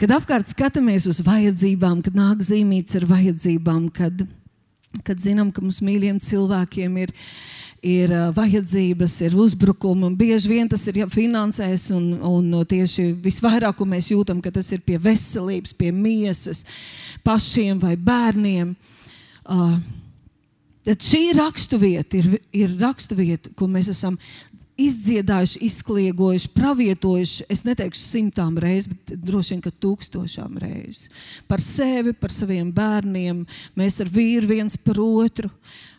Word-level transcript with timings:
Kad 0.00 0.10
apkārt 0.10 0.48
skatāmies 0.50 1.06
uz 1.06 1.20
vajadzībām, 1.22 2.00
kad 2.02 2.16
nāk 2.18 2.40
zīmīts 2.42 2.96
ar 2.98 3.06
vajadzībām, 3.06 3.86
kad, 3.94 4.24
kad 5.06 5.20
zinām, 5.22 5.52
ka 5.54 5.62
mums 5.62 5.78
mīļiem 5.86 6.18
cilvēkiem 6.24 6.96
ir, 7.04 7.12
ir 7.78 8.10
uh, 8.10 8.24
vajadzības, 8.34 9.14
ir 9.28 9.36
uzbrukumi, 9.38 10.08
un 10.08 10.16
bieži 10.18 10.50
vien 10.50 10.70
tas 10.70 10.82
ir 10.90 10.98
finansēs, 11.12 11.90
un, 11.94 12.10
un 12.26 12.66
tieši 12.66 13.12
visvairāk 13.22 13.84
mēs 13.86 14.10
jūtam, 14.10 14.42
ka 14.42 14.50
tas 14.54 14.72
ir 14.74 14.82
pie 14.82 14.98
veselības, 14.98 15.76
pie 15.78 15.92
miesas, 15.94 16.64
pašiem 17.22 17.78
vai 17.82 17.94
bērniem. 17.94 18.74
Uh, 19.44 19.76
Tad 20.84 21.00
šī 21.00 21.30
raksturvieta 21.32 22.18
ir, 22.18 22.26
ir 22.52 22.74
raksturvieta, 22.76 23.54
ko 23.56 23.64
mēs 23.72 23.88
esam 23.94 24.18
izdziedājuši, 24.80 25.60
izkliegojuši, 25.68 26.50
pravietojuši, 26.56 27.46
es 27.52 27.64
neteikšu 27.66 28.02
simtām 28.02 28.58
reizes, 28.60 28.90
bet 28.90 29.14
droši 29.22 29.54
vien, 29.54 29.64
ka 29.64 29.72
tūkstošām 29.84 30.58
reizes. 30.62 31.08
Par 31.50 31.62
sevi, 31.62 32.14
par 32.18 32.34
saviem 32.34 32.72
bērniem, 32.74 33.44
mēs 33.78 34.00
ar 34.02 34.10
vīru 34.10 34.50
viens 34.56 34.78
par 34.80 34.98
otru. 35.04 35.50
Uh, 35.50 35.93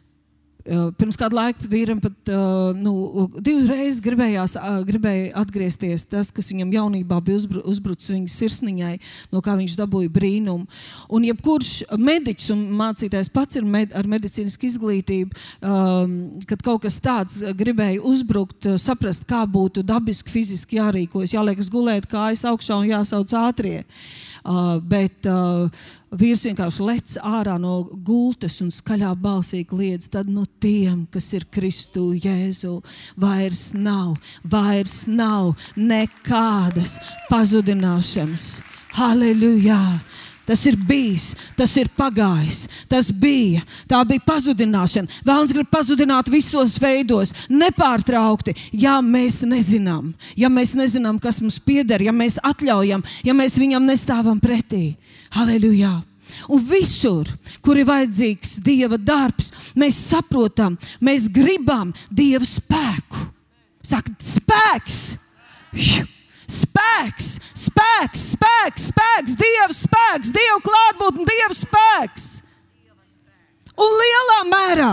pirms 0.66 1.18
kāda 1.20 1.38
laika 1.38 1.68
vīram 1.70 2.00
pat 2.02 2.32
uh, 2.34 2.72
nu, 2.74 3.28
divreiz 3.46 4.00
gribējās, 4.04 4.56
uh, 4.58 4.80
gribēja 4.88 5.34
atgriezties 5.38 6.08
tas, 6.10 6.32
kas 6.34 6.50
viņam 6.50 6.74
jaunībā 6.74 7.20
bija 7.26 7.38
uzbru, 7.38 7.62
uzbrucis 7.70 8.14
viņa 8.14 8.34
sirsniņai, 8.34 8.94
no 9.34 9.44
kā 9.46 9.54
viņš 9.60 9.78
dabūja 9.78 10.10
brīnumu. 10.16 10.66
Un 11.14 11.28
jebkurš 11.30 11.74
mediķis 11.94 12.52
un 12.56 12.66
mācītājs 12.82 13.30
pats 13.34 13.60
ir 13.60 13.68
med, 13.70 13.94
ar 13.94 14.10
medicīnisku 14.10 14.70
izglītību, 14.72 15.38
um, 15.62 16.16
kad 16.50 16.66
kaut 16.66 16.86
kas 16.88 16.98
tāds 17.04 17.42
gribēja 17.58 18.02
uzbrukt, 18.02 18.66
saprast, 18.82 19.28
kā 19.30 19.44
būtu 19.46 19.86
dabiski, 19.86 20.34
fiziski 20.34 20.82
jārīkojas, 20.82 21.36
jāliekas 21.38 21.70
gulēt 21.74 22.10
kājas 22.10 22.46
augšā 22.50 22.82
un 22.82 22.90
jāsauc 22.90 23.38
ātrie. 23.46 23.84
Uh, 23.86 24.35
Uh, 24.46 24.76
bet 24.78 25.26
uh, 25.26 25.66
vīrs 26.14 26.44
vienkārši 26.46 26.84
lec 26.86 27.16
ārā 27.26 27.56
no 27.58 27.80
gultas 28.06 28.60
un 28.62 28.70
skaļā 28.70 29.16
balsī 29.18 29.64
kliedz. 29.66 30.06
Tad 30.14 30.30
no 30.30 30.46
tiem, 30.62 31.08
kas 31.10 31.32
ir 31.34 31.48
Kristu 31.50 32.12
Jēzu, 32.14 32.76
vairs 33.18 33.72
nav, 33.74 34.14
vairs 34.46 35.08
nav 35.10 35.56
nekādas 35.74 37.00
pazudināšanas. 37.32 38.48
Halleluja! 39.00 39.82
Tas 40.46 40.62
ir 40.70 40.78
bijis, 40.78 41.32
tas 41.58 41.72
ir 41.82 41.90
pagājis, 41.98 42.66
tas 42.90 43.10
bija, 43.10 43.64
tā 43.90 44.04
bija 44.06 44.22
pazudināšana. 44.28 45.22
Vēlams 45.26 45.54
grib 45.58 45.72
pazudināt 45.74 46.30
visos 46.30 46.78
veidos, 46.82 47.34
nepārtraukti, 47.50 48.54
ja 48.78 49.00
mēs 49.02 49.42
nezinām, 49.50 50.14
ja 50.38 50.52
mēs 50.54 50.76
nezinām, 50.78 51.18
kas 51.22 51.42
mums 51.42 51.58
pieder, 51.58 52.06
ja 52.06 52.14
mēs 52.14 52.38
atļaujam, 52.46 53.02
ja 53.26 53.34
mēs 53.34 53.58
viņam 53.62 53.90
nestāvam 53.90 54.42
pretī. 54.42 54.96
Halleluja! 55.34 55.98
Un 56.50 56.62
visur, 56.68 57.30
kur 57.64 57.78
ir 57.80 57.88
vajadzīgs 57.88 58.58
Dieva 58.66 58.98
darbs, 59.02 59.52
mēs 59.78 59.98
saprotam, 60.12 60.78
mēs 61.02 61.30
gribam 61.34 61.94
Dieva 62.10 62.46
spēku. 62.46 63.30
Saka, 63.86 64.14
spēks! 64.22 65.16
Juh! 65.74 66.15
Spēks, 66.46 67.36
spēks, 67.58 68.24
spēks, 68.36 68.90
spēks, 68.92 69.38
Dieva 69.40 69.70
spēks, 69.74 70.34
Dieva 70.36 70.60
klātbūtne, 70.66 71.28
Dieva 71.30 71.58
spēks. 71.58 72.28
Un 73.76 73.96
lielā 74.00 74.40
mērā 74.52 74.92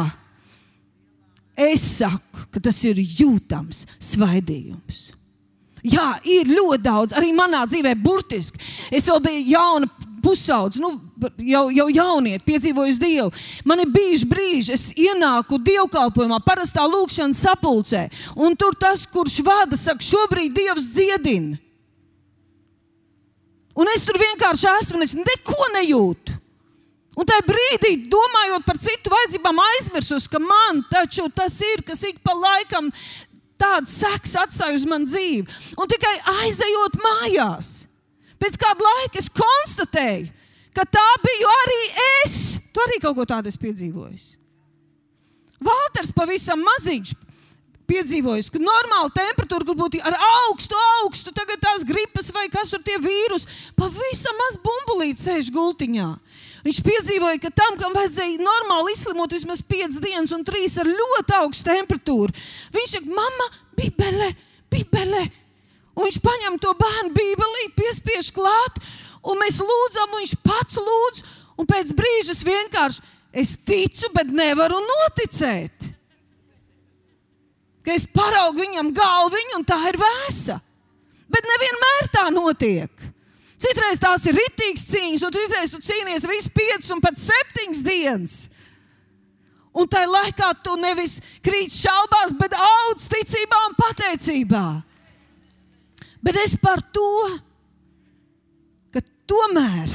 es 1.71 1.85
saku, 1.99 2.47
ka 2.51 2.63
tas 2.63 2.79
ir 2.89 2.99
jūtams 2.99 3.85
svaidījums. 4.03 5.11
Jā, 5.83 6.15
ir 6.31 6.47
ļoti 6.47 6.83
daudz, 6.83 7.15
arī 7.19 7.33
manā 7.35 7.65
dzīvē, 7.67 7.97
burtiski. 7.99 8.61
Es 8.95 9.09
vēl 9.11 9.19
biju 9.25 9.47
jauna 9.51 10.02
pusaudze, 10.23 10.81
nu, 10.83 10.95
jau, 11.43 11.65
jau 11.75 11.89
jaunieti, 11.93 12.45
piedzīvojusi 12.47 13.03
Dievu. 13.03 13.33
Man 13.69 13.83
ir 13.83 13.91
bijuši 13.93 14.29
brīži, 14.31 14.77
es 14.77 14.87
ienāku 14.95 15.59
dievkalpojumā, 15.63 16.39
parastā 16.47 16.87
lūkšanas 16.89 17.43
sapulcē, 17.45 18.07
un 18.37 18.57
tur 18.59 18.77
tas, 18.79 19.05
kurš 19.11 19.41
vada, 19.47 19.79
saka, 19.79 20.05
šobrīd 20.07 20.55
Dievs 20.57 20.89
dziedina. 20.93 21.59
Un 23.73 23.89
es 23.89 24.05
tur 24.05 24.19
vienkārši 24.21 24.69
esmu, 24.77 25.01
un 25.01 25.07
es 25.07 25.15
neko 25.17 25.69
nejūtu. 25.79 26.39
Un 27.13 27.29
tajā 27.29 27.45
brīdī, 27.45 27.93
domājot 28.09 28.65
par 28.65 28.79
citu 28.81 29.13
vajadzībām, 29.13 29.59
aizmirsus, 29.75 30.29
ka 30.33 30.41
man 30.41 30.81
taču 30.93 31.27
tas 31.37 31.59
ir, 31.65 31.85
kas 31.85 32.01
ik 32.09 32.23
pa 32.25 32.33
laikam 32.37 32.89
tāds 33.61 33.99
seks 34.01 34.33
atstāja 34.41 34.79
uz 34.79 34.87
manu 34.89 35.09
dzīvi. 35.09 35.45
Un 35.77 35.91
tikai 35.91 36.15
aizejot 36.41 36.97
mājās, 37.05 37.73
pēc 38.43 38.59
kāda 38.61 38.87
laika 38.89 39.21
es 39.23 39.31
konstatēju, 39.33 40.31
ka 40.75 40.87
tā 40.89 41.09
biju 41.23 41.51
arī 41.63 41.83
es. 42.23 42.39
Tu 42.73 42.83
arī 42.83 42.99
kaut 43.03 43.19
ko 43.19 43.27
tādu 43.29 43.53
esi 43.53 43.61
piedzīvojis. 43.63 44.33
Valters 45.63 46.11
pavisam 46.17 46.63
maziņš 46.67 47.15
piedzīvojis, 47.93 48.49
ka 48.53 48.61
normāla 48.63 49.11
temperatūra, 49.15 49.67
kur 49.67 49.77
būtu 49.79 50.01
ar 50.07 50.17
augstu, 50.17 50.79
augstu, 51.03 51.35
tagad 51.37 51.61
tās 51.63 51.85
gripas 51.87 52.31
vai 52.35 52.47
kas 52.53 52.73
tur 52.73 52.83
tie 52.85 52.97
vīrusi, 53.03 53.49
pavisam 53.79 54.39
maz 54.41 54.57
bumbulīti 54.65 55.23
sēž 55.27 55.51
gultiņā. 55.55 56.09
Viņš 56.63 56.79
piedzīvoja, 56.87 57.41
ka 57.43 57.51
tam, 57.51 57.77
kam 57.79 57.95
vajadzēja 57.97 58.39
normāli 58.43 58.95
izslimot 58.95 59.35
vismaz 59.35 59.65
5 59.67 59.99
dienas 60.03 60.33
un 60.35 60.45
3 60.47 60.79
ar 60.83 60.91
ļoti 60.91 61.39
augstu 61.41 61.69
temperatūru, 61.73 62.35
viņš 62.75 62.97
saka, 62.97 63.15
mama, 63.19 63.49
bībele, 63.79 64.31
bībele. 64.73 65.27
Un 65.93 66.07
viņš 66.07 66.19
paņem 66.25 66.59
to 66.63 66.73
bērnu 66.79 67.13
bībelīti, 67.17 67.77
piespiež 67.77 68.31
klāt, 68.35 68.79
un 69.29 69.41
mēs 69.43 69.61
lūdzam, 69.61 70.13
un 70.13 70.23
viņš 70.23 70.37
pats 70.45 70.79
lūdz, 70.81 71.25
un 71.61 71.69
pēc 71.69 71.93
brīža 71.97 72.37
vienkārši 72.49 73.03
es 73.43 73.57
ticu, 73.57 74.09
bet 74.15 74.33
nevaru 74.33 74.81
noticēt. 74.85 75.89
Ka 77.83 77.97
es 77.97 78.07
paraugu 78.07 78.63
viņam 78.63 78.93
galviņu, 78.95 79.59
un 79.59 79.67
tā 79.67 79.79
ir 79.91 79.99
vēsa. 80.01 80.61
Bet 81.33 81.49
nevienmēr 81.49 82.11
tā 82.13 82.29
notiek. 82.31 83.09
Citreiz 83.63 84.01
tās 84.03 84.25
ir 84.27 84.37
ritīgas 84.37 84.85
cīņas, 84.91 85.25
un 85.27 85.35
citreiz 85.35 85.73
tu 85.73 85.81
cīnies 85.83 86.27
visu 86.29 86.51
piecas 86.55 86.91
un 86.95 87.03
pat 87.03 87.19
septiņas 87.19 87.83
dienas. 87.87 88.37
Un 89.73 89.89
tajā 89.89 90.09
laikā 90.11 90.51
tu 90.65 90.75
nevis 90.81 91.21
krīt 91.45 91.73
šaubās, 91.73 92.35
bet 92.37 92.57
audz 92.59 93.07
ticībā 93.13 93.61
un 93.71 93.77
pateicībā. 93.79 94.67
Bet 96.23 96.39
es 96.43 96.57
par 96.61 96.83
to, 96.95 97.13
ka 98.95 99.03
tomēr 99.29 99.91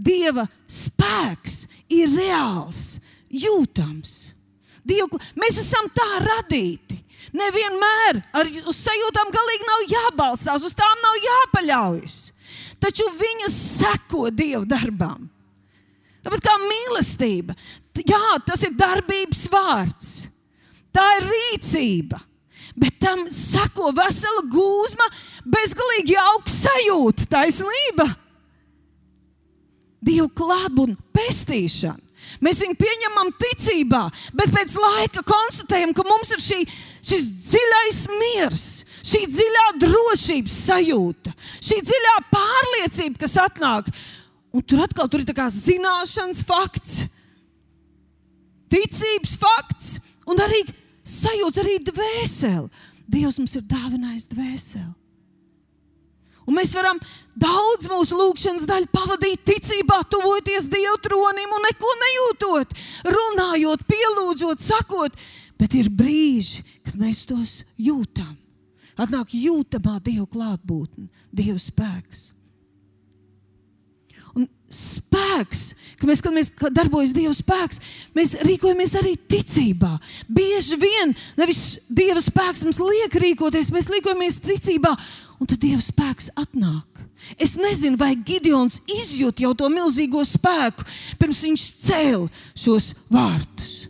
Dieva 0.00 0.46
spēks 0.64 1.66
ir 1.92 2.08
reāls, 2.14 2.98
jūtams. 3.28 4.32
Dievu, 4.80 5.18
mēs 5.36 5.60
esam 5.60 5.90
tā 5.92 6.08
radīti. 6.24 6.96
Nevienmēr 7.36 8.22
ar 8.32 8.48
sajūtām 8.48 9.28
galīgi 9.34 9.68
nav 9.68 9.82
jābalstās, 9.92 10.64
uz 10.64 10.72
tām 10.74 11.02
nav 11.04 11.18
jāpaļaujas 11.20 12.20
taču 12.80 13.06
viņas 13.20 13.58
seko 13.80 14.30
Dieva 14.34 14.64
darbām. 14.68 15.28
Tāpat 16.24 16.42
kā 16.44 16.56
mīlestība, 16.60 17.54
jā, 17.96 18.24
tas 18.44 18.64
ir 18.66 18.74
darbības 18.76 19.46
vārds, 19.52 20.10
tā 20.92 21.04
ir 21.16 21.28
rīcība, 21.30 22.20
bet 22.80 22.96
tam 23.02 23.26
seko 23.34 23.92
vesela 23.96 24.44
gūzma, 24.50 25.06
bezgalīgi 25.44 26.16
jauka 26.16 26.52
sajūta, 26.54 27.26
taisnība. 27.36 28.06
Dieva 30.00 30.30
klātbūtne, 30.32 30.96
pestīšana. 31.12 32.10
Mēs 32.44 32.60
viņu 32.62 32.76
pieņemam 32.78 33.32
ticībā, 33.40 34.04
bet 34.36 34.52
pēc 34.54 34.74
laika 34.78 35.22
konstatējam, 35.26 35.92
ka 35.96 36.04
mums 36.06 36.30
ir 36.34 36.42
šī, 36.44 36.58
šis 37.10 37.26
dziļais 37.48 38.00
miers, 38.12 38.66
šī 39.10 39.24
dziļā 39.28 39.66
drošības 39.82 40.58
sajūta, 40.68 41.32
šī 41.58 41.80
dziļā 41.88 42.16
pārliecība, 42.32 43.22
kas 43.24 43.38
atnāk. 43.40 43.88
Un 44.54 44.64
tur 44.66 44.82
atkal 44.84 45.08
tur 45.10 45.22
ir 45.22 45.42
zināšanas 45.54 46.44
fakts, 46.46 47.04
ticības 48.70 49.36
fakts 49.40 49.98
un 50.30 50.40
arī 50.42 50.62
sajūta, 51.06 51.62
arī 51.64 51.78
dvēsele. 51.90 52.68
Dievs 53.10 53.40
mums 53.40 53.56
ir 53.58 53.66
dāvinājis 53.66 54.28
dvēseli. 54.30 54.94
Un 56.48 56.56
mēs 56.56 56.72
varam 56.74 56.98
daudz 57.38 57.86
mūsu 57.90 58.16
lūgšanas 58.18 58.66
daļu 58.66 58.88
pavadīt 58.90 59.44
ticībā, 59.46 60.00
tuvoties 60.10 60.66
Dieva 60.72 60.96
tronim 61.02 61.52
un 61.54 61.66
neko 61.68 61.92
nejūtot, 62.00 62.74
runājot, 63.06 63.84
pielūdzot, 63.86 64.62
sakot. 64.64 65.18
Bet 65.60 65.76
ir 65.76 65.90
brīži, 65.92 66.64
kad 66.86 66.96
mēs 66.98 67.26
tos 67.28 67.60
jūtam. 67.78 68.32
Atnāk 69.00 69.34
jūtamā 69.36 69.98
Dieva 70.02 70.26
klātbūtne, 70.26 71.06
Dieva 71.30 71.60
spēks. 71.60 72.30
Spēks, 74.70 75.62
ka 75.98 76.06
mēs, 76.06 76.22
kad 76.22 76.34
mēs 76.34 76.52
darbojamies 76.70 77.14
Dieva 77.16 77.32
spēks, 77.34 77.80
mēs 78.14 78.36
rīkojamies 78.46 78.94
arī 79.00 79.16
ticībā. 79.18 79.96
Bieži 80.30 80.78
vien 80.78 81.14
nevis 81.38 81.80
Dieva 81.90 82.22
spēks 82.22 82.62
mums 82.68 82.78
liek 82.84 83.16
rīkoties, 83.18 83.72
mēs 83.74 83.90
rīkojamies 83.90 84.38
ticībā, 84.46 84.94
un 85.42 85.50
tad 85.50 85.58
Dieva 85.62 85.82
spēks 85.82 86.30
atnāk. 86.38 86.86
Es 87.36 87.58
nezinu, 87.60 87.98
vai 88.00 88.14
Gideons 88.14 88.78
izjūt 88.88 89.42
jau 89.44 89.52
to 89.58 89.68
milzīgo 89.74 90.22
spēku, 90.24 90.86
pirms 91.20 91.44
viņš 91.48 91.68
cēla 91.90 92.30
šos 92.54 92.94
vārtus 93.12 93.80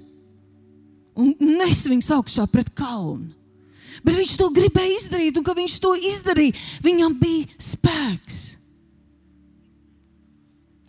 un 1.21 1.35
nes 1.59 1.85
viņus 1.89 2.11
augšā 2.17 2.47
pret 2.51 2.73
kalnu. 2.77 3.31
Bet 4.01 4.17
viņš 4.17 4.37
to 4.41 4.49
gribēja 4.55 4.97
izdarīt, 4.97 5.37
un 5.37 5.45
kad 5.45 5.59
viņš 5.59 5.77
to 5.83 5.93
izdarīja, 6.09 6.57
viņam 6.85 7.17
bija 7.21 7.61
spēks. 7.61 8.39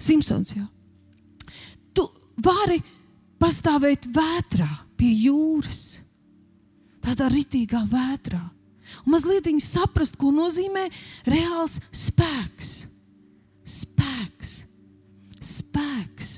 Simpsons. 0.02 0.56
Jā. 0.58 0.66
Tu 1.94 2.06
vari 2.44 2.80
pastāvēt 3.42 4.08
vētrā 4.14 4.70
pie 5.00 5.12
jūras, 5.26 6.02
tādā 7.02 7.30
ritīgā 7.34 7.84
vētrā. 7.90 8.42
Un 9.06 9.16
mazliet 9.16 9.48
saprast, 9.64 10.18
ko 10.20 10.34
nozīmē 10.36 10.88
reāls 11.26 11.80
spēks. 11.96 12.88
Spēks, 13.72 14.66
spēks, 15.40 16.32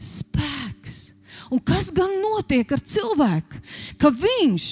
spēks. 0.00 0.96
Un 1.54 1.60
kas 1.62 1.92
gan 1.94 2.10
notiek 2.18 2.72
ar 2.74 2.80
cilvēku? 2.82 3.60
Ka 4.00 4.10
viņš, 4.10 4.68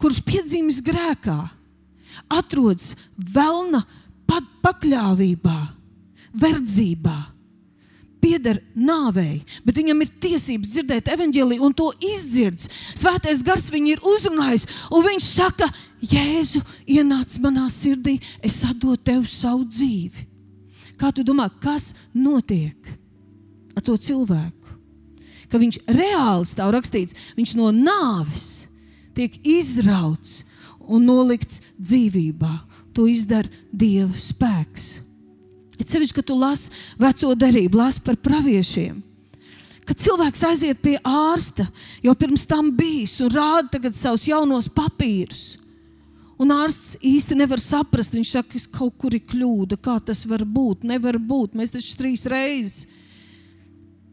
kurš 0.00 0.22
piedzīmis 0.24 0.80
grēkā, 0.86 1.36
atrodas 2.32 2.94
vēlna 3.18 3.82
pakļāvībā 4.64 5.58
verdzībā, 6.34 7.16
pieder 8.18 8.60
nāvei, 8.74 9.42
bet 9.64 9.78
viņam 9.78 10.02
ir 10.02 10.14
tiesības 10.22 10.72
dzirdēt 10.74 11.10
evaņģēliju 11.14 11.64
un 11.64 11.74
to 11.76 11.88
izdzird. 12.02 12.60
Svētais 12.98 13.44
gars 13.46 13.68
viņu 13.72 13.94
ir 13.94 14.02
uzrunājis, 14.14 14.66
un 14.90 15.06
viņš 15.06 15.28
saka, 15.28 15.70
Jēzu, 15.98 16.60
ienāc 16.86 17.34
manā 17.42 17.64
sirdī, 17.74 18.18
es 18.44 18.60
atdodu 18.66 19.00
tev 19.08 19.24
savu 19.26 19.64
dzīvi. 19.66 20.26
Kā 20.98 21.10
tu 21.14 21.24
domā, 21.26 21.48
kas 21.62 21.92
notiek 22.14 22.90
ar 23.74 23.82
to 23.86 23.96
cilvēku? 23.98 24.76
Ka 25.48 25.58
viņš 25.58 25.80
reāli 25.90 26.46
stāv 26.46 26.74
rakstīts, 26.74 27.16
viņš 27.38 27.54
no 27.58 27.70
nāves 27.74 28.68
tiek 29.16 29.34
izrauts 29.46 30.42
un 30.86 31.06
nolikts 31.08 31.62
dzīvībā. 31.78 32.54
To 32.94 33.06
izdara 33.10 33.50
Dieva 33.70 34.14
spēks. 34.18 35.07
Ir 35.78 35.86
sevišķi, 35.86 36.16
kad 36.18 36.26
tu 36.26 36.36
lasi 36.38 36.72
veco 36.98 37.34
derību, 37.38 37.78
lasi 37.78 38.02
par 38.04 38.18
praviešiem. 38.20 38.98
Kad 39.88 40.02
cilvēks 40.02 40.42
aiziet 40.44 40.82
pie 40.84 40.98
ārsta, 41.06 41.64
jau 42.04 42.12
pirms 42.18 42.44
tam 42.48 42.68
bijis 42.76 43.14
un 43.24 43.32
rāda 43.32 43.80
savus 43.96 44.26
jaunos 44.28 44.68
papīrus. 44.68 45.56
Un 46.38 46.52
ārsts 46.54 46.98
īsti 47.02 47.38
nevar 47.38 47.58
saprast. 47.62 48.14
Viņš 48.14 48.34
saka, 48.36 48.60
ka 48.60 48.78
kaut 48.78 48.98
kur 49.00 49.16
ir 49.16 49.24
kļūda. 49.26 49.78
Kā 49.82 49.96
tas 49.98 50.22
var 50.28 50.44
būt? 50.46 50.84
Nevar 50.86 51.18
būt. 51.18 51.56
Mēs 51.58 51.74
taču 51.74 51.96
trīs 51.98 52.26
reizes. 52.30 52.86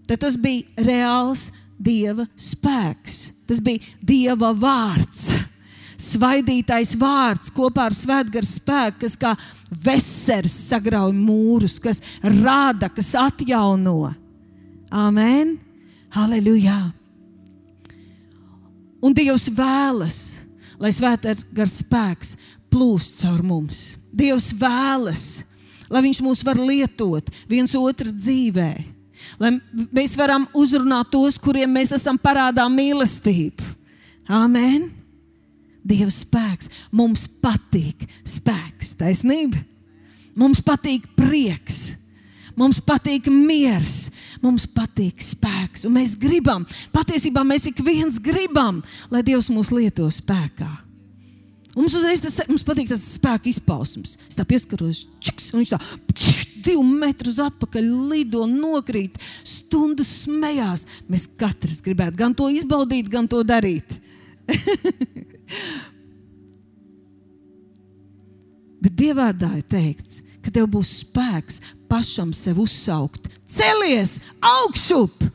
Tad 0.09 0.23
tas 0.23 0.37
bija 0.37 0.87
reāls 0.87 1.51
dieva 1.77 2.25
spēks. 2.33 3.27
Tas 3.45 3.61
bija 3.61 3.83
dieva 4.01 4.53
vārds 4.57 5.35
svaidītais 6.01 6.95
vārds 6.99 7.51
kopā 7.55 7.89
ar 7.89 7.95
svētgaru 7.95 8.47
spēku, 8.47 9.03
kas 9.05 9.15
kā 9.19 9.33
vesers 9.69 10.55
sagrauj 10.69 11.13
mūrus, 11.15 11.79
kas 11.83 12.01
rada, 12.23 12.89
kas 12.89 13.13
atjauno. 13.19 14.13
Amen! 14.91 15.57
Halleluja! 16.15 16.79
Un 19.03 19.13
Dievs 19.13 19.49
vēlas, 19.53 20.19
lai 20.81 20.91
svētgars 20.95 21.79
spēks 21.83 22.35
plūst 22.73 23.21
caur 23.21 23.43
mums. 23.45 23.95
Dievs 24.15 24.51
vēlas, 24.57 25.43
lai 25.91 26.01
Viņš 26.07 26.21
mūs 26.25 26.41
var 26.47 26.57
lietot 26.57 27.29
viens 27.49 27.75
otru 27.77 28.09
dzīvē, 28.09 28.71
lai 29.39 29.51
mēs 29.93 30.15
varam 30.17 30.47
uzrunāt 30.57 31.11
tos, 31.13 31.37
kuriem 31.37 31.69
mēs 31.75 31.93
esam 31.99 32.17
parādā 32.17 32.65
mīlestību. 32.71 33.73
Amen! 34.25 35.04
Dieva 35.85 36.09
spēks. 36.13 36.71
Mums 36.95 37.27
patīk 37.41 38.07
spēks, 38.25 38.95
taisnība. 38.99 39.61
Mums 40.35 40.63
patīk 40.65 41.05
prieks. 41.17 41.93
Mums 42.55 42.79
patīk 42.79 43.27
miers, 43.27 44.07
mums 44.39 44.63
patīk 44.71 45.19
spēks, 45.19 45.83
un 45.87 45.97
mēs 45.97 46.13
gribam, 46.15 46.63
patiesībā 46.95 47.43
mēs 47.43 47.65
ik 47.67 47.81
viens 47.83 48.15
gribam, 48.23 48.79
lai 49.11 49.19
Dievs 49.27 49.49
mūs 49.51 49.73
lieto 49.75 50.07
spēkā. 50.07 50.69
Un 51.75 51.83
mums 51.83 51.97
uzreiz 51.99 52.23
tas 52.23 52.39
mums 52.47 52.63
patīk 52.63 52.87
tas 52.87 53.03
spēka 53.17 53.51
izpausmes. 53.51 54.15
Es 54.29 54.39
tā 54.39 54.45
pieskaros, 54.47 55.03
čiks, 55.19 55.49
un 55.51 55.59
viņš 55.59 55.73
tā 55.73 55.81
čiks, 56.13 56.45
divu 56.63 56.85
metrus 56.87 57.41
atpakaļ 57.43 57.91
lido, 58.13 58.45
nokrīt, 58.47 59.19
stundu 59.43 60.07
smējās. 60.07 60.87
Mēs 61.11 61.27
katrs 61.35 61.83
gribētu 61.83 62.23
gan 62.23 62.33
to 62.39 62.47
izbaudīt, 62.55 63.11
gan 63.11 63.27
to 63.27 63.43
darīt. 63.43 63.99
Bet 68.81 68.93
Dievvvārdā 68.99 69.49
ir 69.59 69.65
teikts, 69.69 70.21
ka 70.43 70.51
tev 70.53 70.67
būs 70.75 70.99
spēks 71.01 71.61
pašam 71.89 72.33
sev 72.37 72.59
uzsaukt. 72.61 73.29
Celies 73.49 74.19
augšup, 74.41 75.25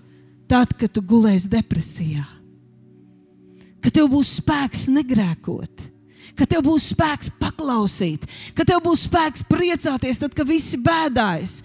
tad, 0.50 0.74
kad 0.78 0.92
tu 0.94 1.02
gulēsi 1.02 1.50
depresijā. 1.50 2.26
Ka 3.80 3.90
tev 3.94 4.10
būs 4.12 4.36
spēks 4.38 4.88
negrēkot, 4.92 5.86
ka 6.36 6.46
tev 6.46 6.66
būs 6.66 6.90
spēks 6.92 7.32
paklausīt, 7.40 8.26
ka 8.54 8.66
tev 8.68 8.82
būs 8.84 9.06
spēks 9.08 9.46
priecāties, 9.48 10.20
tad, 10.20 10.36
kad 10.36 10.46
visi 10.46 10.78
bēdājas. 10.84 11.62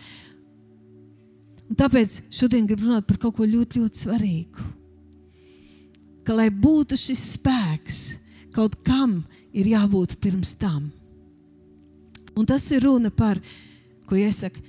Un 1.65 1.77
tāpēc 1.77 2.21
šodien 2.33 2.65
gribu 2.69 2.87
runāt 2.87 3.05
par 3.09 3.19
kaut 3.19 3.35
ko 3.35 3.49
ļoti, 3.49 3.81
ļoti 3.81 4.05
svarīgu 4.05 4.71
ka, 6.25 6.33
lai 6.33 6.49
būtu 6.49 6.97
šis 6.99 7.23
spēks, 7.35 7.99
kaut 8.55 8.77
kam 8.87 9.19
ir 9.55 9.67
jābūt 9.73 10.15
pirms 10.23 10.55
tam. 10.59 10.87
Un 12.35 12.47
tas 12.47 12.65
ir 12.75 12.83
runa 12.83 13.11
par, 13.11 13.39
ko 14.07 14.17
iesaka, 14.19 14.59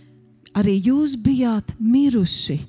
arī 0.57 0.79
jūs 0.89 1.17
bijāt 1.19 1.75
miruši. 1.79 2.61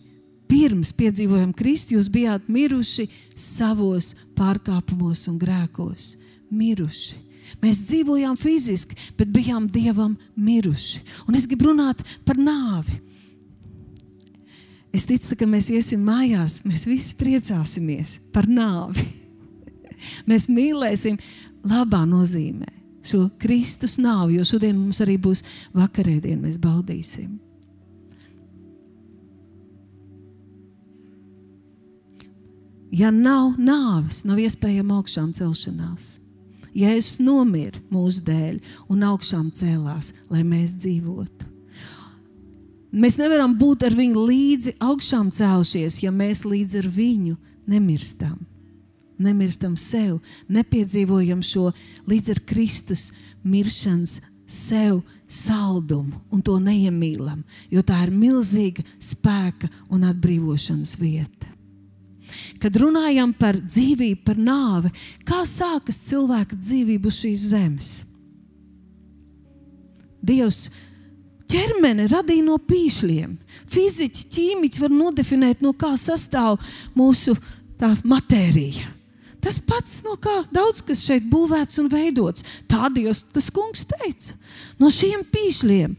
Pirms 0.47 0.93
piedzīvojām 0.95 1.51
Kristu, 1.57 1.97
jūs 1.97 2.07
bijāt 2.09 2.45
miruši 2.47 3.09
savos 3.35 4.13
pārkāpumos 4.37 5.25
un 5.27 5.35
grēkos. 5.41 6.13
Miruši. 6.49 7.19
Mēs 7.61 7.81
dzīvojām 7.87 8.35
fiziski, 8.39 8.95
bet 9.19 9.31
bijām 9.31 9.67
dievam 9.71 10.15
miruši. 10.35 11.03
Un 11.27 11.35
es 11.39 11.47
gribu 11.47 11.69
runāt 11.69 12.01
par 12.27 12.39
nāvi. 12.39 13.01
Es 14.95 15.05
ticu, 15.07 15.35
ka 15.37 15.45
mēs 15.47 15.69
iesim 15.69 16.01
mājās, 16.07 16.61
mēs 16.65 16.87
visi 16.87 17.15
priecāsimies 17.19 18.17
par 18.33 18.47
nāvi. 18.49 19.03
Mēs 20.29 20.49
mīlēsim 20.51 21.19
labā 21.67 22.03
nozīmē 22.09 22.77
šo 23.07 23.29
Kristus 23.39 23.97
nāvi, 24.01 24.37
jo 24.37 24.45
šodien 24.47 24.77
mums 24.77 24.99
arī 25.03 25.17
būs 25.21 25.43
vakarēdiena, 25.75 26.41
mēs 26.43 26.59
baudīsim. 26.61 27.37
Ja 32.91 33.11
nav 33.11 33.57
nāves, 33.59 34.23
nav 34.25 34.39
iespējama 34.39 35.01
augšām 35.01 35.33
celšanās. 35.35 36.17
Jēzus 36.77 37.19
nomira 37.23 37.81
mūsu 37.91 38.21
dēļ 38.25 38.59
un 38.93 39.03
augšām 39.03 39.49
cēlās, 39.55 40.13
lai 40.31 40.43
mēs 40.47 40.75
dzīvotu. 40.77 41.47
Mēs 42.97 43.17
nevaram 43.19 43.57
būt 43.59 43.83
ar 43.83 43.95
viņu 43.97 44.23
līdzi 44.29 44.75
augšām 44.81 45.31
celšies, 45.35 45.99
ja 46.05 46.13
mēs 46.15 46.45
līdz 46.47 46.79
ar 46.79 46.87
viņu 46.95 47.35
nemirstam. 47.67 48.39
Nemirstam 49.17 49.73
sev, 49.79 50.19
nepiedzīvojam 50.49 51.41
šo 51.45 51.71
līdz 52.09 52.35
ar 52.35 52.41
Kristus 52.45 53.09
miršanas 53.43 54.19
sev 54.47 55.01
saldumu 55.27 56.21
un 56.31 56.41
to 56.41 56.55
neiemīlam, 56.63 57.41
jo 57.73 57.83
tā 57.83 57.99
ir 58.05 58.13
milzīga 58.15 58.85
spēka 58.99 59.69
un 59.91 60.05
atbrīvošanas 60.07 60.95
vieta. 61.01 61.49
Kad 62.59 62.75
runājam 62.79 63.31
par 63.35 63.59
dzīvību, 63.59 64.21
par 64.25 64.39
nāvi, 64.39 64.91
kā 65.27 65.43
sākas 65.47 65.99
cilvēka 66.07 66.57
dzīvība 66.59 67.11
uz 67.11 67.21
šīs 67.21 67.45
zemes? 67.51 67.89
Dievs 70.27 70.67
ķermeni 71.47 72.07
radīja 72.11 72.45
no 72.47 72.57
pīšļiem. 72.59 73.37
Fiziķi, 73.71 74.27
ķīmiķi 74.35 74.83
var 74.83 74.93
nodefinēt, 74.95 75.63
no 75.63 75.73
kā 75.73 75.93
sastāv 75.99 76.59
mūsu 76.97 77.35
matērija. 78.03 78.96
Tas 79.47 79.61
pats, 79.63 80.01
no 80.03 80.17
kā 80.19 80.41
daudz 80.51 80.81
kas 80.83 81.05
šeit 81.07 81.23
būvēts 81.31 81.79
un 81.79 81.87
veidots. 81.87 82.43
Tā 82.67 82.89
Dievs, 82.91 83.21
tas 83.31 83.47
kungs 83.53 83.85
teica, 83.87 84.35
no 84.75 84.91
šiem 84.91 85.23
pīšļiem. 85.23 85.93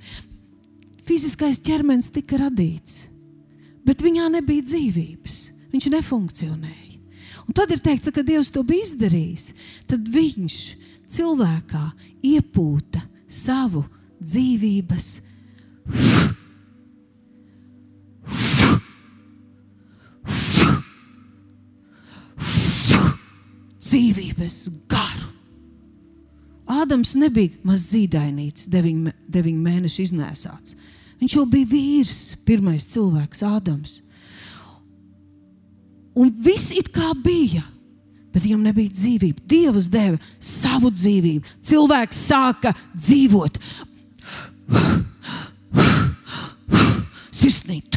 fiziskais 1.08 1.56
ķermenis 1.64 2.10
tika 2.12 2.36
radīts, 2.36 3.08
bet 3.88 4.04
viņā 4.04 4.26
nebija 4.34 4.66
dzīvības. 4.68 5.38
Viņš 5.72 5.86
nefunkcionēja. 5.94 7.00
Un 7.48 7.56
tad 7.56 7.72
ir 7.72 7.80
teikts, 7.80 8.12
ka 8.12 8.20
Dievs 8.20 8.52
to 8.52 8.60
bija 8.60 8.84
izdarījis. 8.84 9.54
Tad 9.88 10.04
viņš 10.04 10.58
cilvēkā 11.08 11.86
iepūta 12.20 13.00
savu 13.24 13.86
dzīvības. 14.20 15.08
Dzīvības 23.88 24.56
garu. 24.90 25.28
Ādams 26.68 27.14
nebija 27.16 27.54
mazs 27.64 27.94
zīdainīts, 27.94 28.66
deviņu, 28.68 29.14
deviņu 29.32 29.64
mēnešu 29.64 30.04
iznēsāts. 30.04 30.76
Viņš 31.18 31.34
jau 31.38 31.46
bija 31.48 31.70
vīrs, 31.70 32.18
pirmais 32.46 32.84
cilvēks, 32.92 33.40
Ādams. 33.48 33.96
Un 36.18 36.30
viss 36.44 36.74
it 36.74 36.90
kā 36.92 37.12
bija, 37.24 37.62
bet 38.34 38.44
viņam 38.44 38.66
nebija 38.66 38.92
dzīvība. 38.92 39.42
Dievs 39.48 39.88
deva 39.90 40.18
savu 40.42 40.90
dzīvību. 40.92 41.56
Cilvēks 41.64 42.24
sāka 42.28 42.74
dzīvot. 42.92 43.58
Sirsnīgi. 47.38 47.96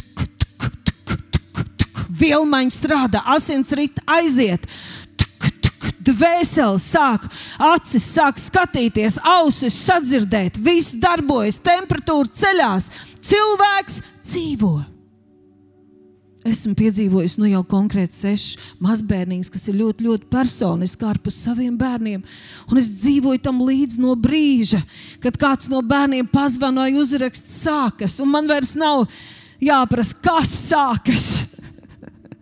Vilmaņa 2.22 2.72
strādā, 2.72 3.22
asins 3.34 3.72
rīt 3.74 3.98
aiziet 4.06 4.68
dvēseli 6.12 6.80
sāk, 6.82 7.26
acis 7.72 8.06
sāk 8.14 8.40
skatīties, 8.42 9.18
ausis 9.34 9.80
sadzirdēt, 9.88 10.60
viss 10.62 10.96
darbojas, 11.00 11.60
temperatūra 11.64 12.32
ceļās, 12.42 12.88
cilvēks 13.32 14.00
dzīvo. 14.22 14.74
Esmu 16.42 16.74
piedzīvojis 16.74 17.36
nu 17.38 17.46
jau 17.46 17.60
konkrēti 17.70 18.16
sešas 18.16 18.72
mazbērnības, 18.82 19.50
kas 19.54 19.68
ir 19.70 19.76
ļoti, 19.78 20.08
ļoti 20.08 20.26
personiski 20.32 21.06
ārpus 21.06 21.36
saviem 21.44 21.76
bērniem. 21.78 22.24
Un 22.66 22.80
es 22.80 22.88
dzīvoju 22.96 23.38
tam 23.44 23.60
līdzi 23.62 24.02
no 24.02 24.16
brīža, 24.18 24.80
kad 25.22 25.38
kāds 25.38 25.70
no 25.70 25.78
bērniem 25.86 26.26
pazvanoja, 26.32 26.96
uzraksts 26.98 27.60
sākas, 27.62 28.18
un 28.24 28.32
man 28.34 28.50
vairs 28.50 28.74
nav 28.74 29.04
jāprasa, 29.62 30.18
kas 30.24 30.56
sākas. 30.64 31.28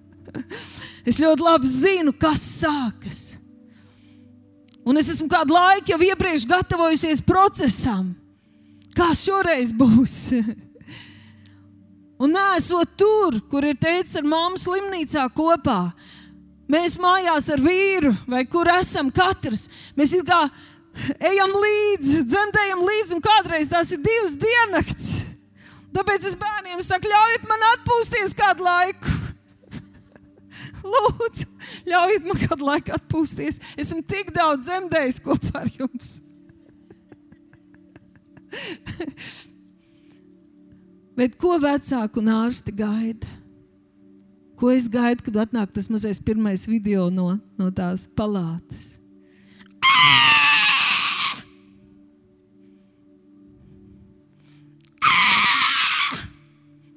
es 1.08 1.20
ļoti 1.20 1.44
labi 1.44 1.68
zinu, 1.68 2.16
kas 2.16 2.46
sākas. 2.62 3.20
Un 4.86 4.96
es 4.96 5.10
esmu 5.12 5.28
kādu 5.30 5.54
laiku 5.54 5.92
jau 5.92 6.00
iepriekš 6.08 6.46
gatavojusies 6.48 7.20
procesam, 7.24 8.14
kā 8.96 9.12
šoreiz 9.16 9.74
būs. 9.76 10.16
Un 12.20 12.34
nesot 12.36 12.96
tur, 13.00 13.38
kur 13.48 13.64
ir 13.64 13.78
teicis 13.80 14.18
ar 14.20 14.26
māmu 14.28 14.60
slimnīcā 14.60 15.22
kopā, 15.32 15.92
mēs 16.68 16.98
mājās 17.00 17.48
ar 17.54 17.62
vīru, 17.64 18.12
vai 18.28 18.42
kur 18.48 18.68
esam 18.74 19.08
katrs, 19.14 19.68
mēs 19.96 20.12
kā 20.28 20.42
ejam 21.16 21.54
līdzi, 21.54 22.20
dzemdējam 22.28 22.84
līdzi, 22.84 23.16
un 23.16 23.24
kādreiz 23.24 23.72
tās 23.72 23.94
ir 23.96 24.02
divas 24.04 24.36
diennakts. 24.36 25.16
Tāpēc 25.96 26.28
es 26.28 26.36
bērniem 26.38 26.84
saku, 26.84 27.08
ļaujiet 27.10 27.48
man 27.50 27.66
atpūsties 27.72 28.36
kādu 28.36 28.68
laiku. 28.68 29.19
Lūdzu, 30.84 31.46
ļaujiet 31.90 32.24
man 32.28 32.38
kādu 32.40 32.66
laiku 32.66 32.94
atpūsties. 32.96 33.60
Esmu 33.80 34.02
tik 34.08 34.32
daudz 34.36 34.66
dzemdējis 34.66 35.20
kopā 35.24 35.64
ar 35.64 35.70
jums. 35.76 36.08
Bet 41.20 41.36
ko 41.40 41.58
vecāku 41.60 42.22
un 42.22 42.28
ārsti 42.32 42.72
gaida? 42.74 43.28
Ko 44.60 44.68
es 44.72 44.86
gaidu, 44.92 45.24
kad 45.24 45.36
atnāk 45.46 45.70
tas 45.72 45.88
mazais 45.88 46.20
pirmais 46.20 46.66
video 46.68 47.08
no, 47.12 47.38
no 47.56 47.70
tās 47.72 48.04
palātas? 48.16 49.00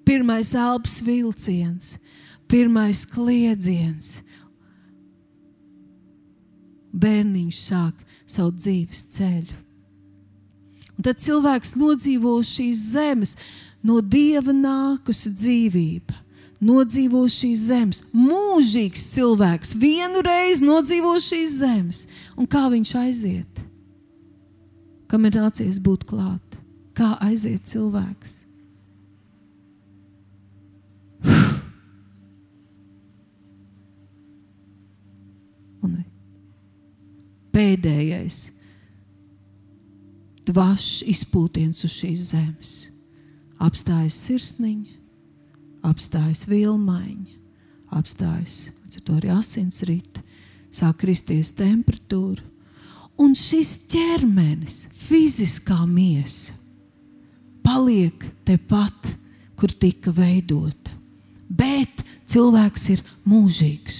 Pirmais 0.03 0.51
elpas 0.59 0.99
vilciens, 1.01 1.95
pirmais 2.53 3.01
kliedziens. 3.09 4.21
Bērniņš 6.93 7.59
sāk 7.65 8.01
savu 8.29 8.53
dzīves 8.53 9.05
ceļu. 9.15 9.61
Un 10.93 11.05
tad 11.07 11.17
cilvēks 11.23 11.73
nodzīvo 11.79 12.35
šīs 12.45 12.83
zemes, 12.93 13.33
no 13.81 13.97
dieva 14.05 14.53
nākusi 14.53 15.33
dzīvība. 15.33 16.19
Nodzīvo 16.63 17.25
šīs 17.27 17.65
zemes, 17.71 18.03
mūžīgs 18.15 19.09
cilvēks, 19.15 19.73
vienu 19.75 20.21
reizi 20.23 20.63
nodzīvo 20.63 21.17
šīs 21.19 21.57
zemes. 21.57 22.05
Un 22.37 22.47
kā 22.47 22.67
viņš 22.71 22.93
aiziet? 23.01 23.63
Kam 25.11 25.25
ir 25.27 25.41
nācies 25.41 25.81
būt 25.83 26.05
klāt? 26.07 26.61
Kā 26.95 27.17
aiziet 27.25 27.65
cilvēks? 27.67 28.42
Pēdējais 37.53 38.39
dvašs 40.47 41.03
izpūtiens 41.07 41.83
uz 41.85 41.93
šīs 41.95 42.29
zemes. 42.33 42.73
Apstājas 43.63 44.17
sirsniņa, 44.25 44.97
apstājas 45.87 46.43
vilmaiņa, 46.49 47.37
apstājas 47.95 48.65
arī 49.13 49.31
asinsrite, 49.33 50.21
sāk 50.73 51.01
kristies 51.03 51.53
temperatūra. 51.57 52.43
Un 53.21 53.35
šis 53.37 53.75
ķermenis, 53.93 54.87
fiziskā 54.97 55.83
miesa, 55.85 56.55
paliek 57.63 58.25
tepat, 58.45 59.13
kur 59.55 59.71
tika 59.71 60.11
veidota. 60.11 60.91
Bet 61.47 62.01
cilvēks 62.25 62.87
ir 62.95 63.03
mūžīgs. 63.29 63.99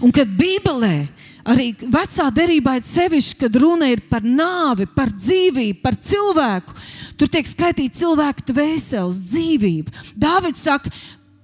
Un 0.00 0.10
kad 0.14 0.30
Bībelē, 0.38 1.04
arī 1.48 1.70
vecā 1.80 2.26
derībā 2.34 2.76
ir 2.78 2.88
sevišķi, 2.88 3.38
kad 3.44 3.60
runa 3.62 3.90
ir 3.92 4.02
par 4.10 4.26
nāvi, 4.26 4.88
par 4.94 5.12
dzīvību, 5.14 5.80
par 5.82 5.96
cilvēku, 5.96 6.76
tur 7.20 7.30
tiek 7.32 7.48
skaitīta 7.48 8.02
cilvēka 8.02 8.46
dvēseles, 8.52 9.22
dzīvība. 9.30 10.10
Dāvids 10.18 10.66
saka, 10.66 10.92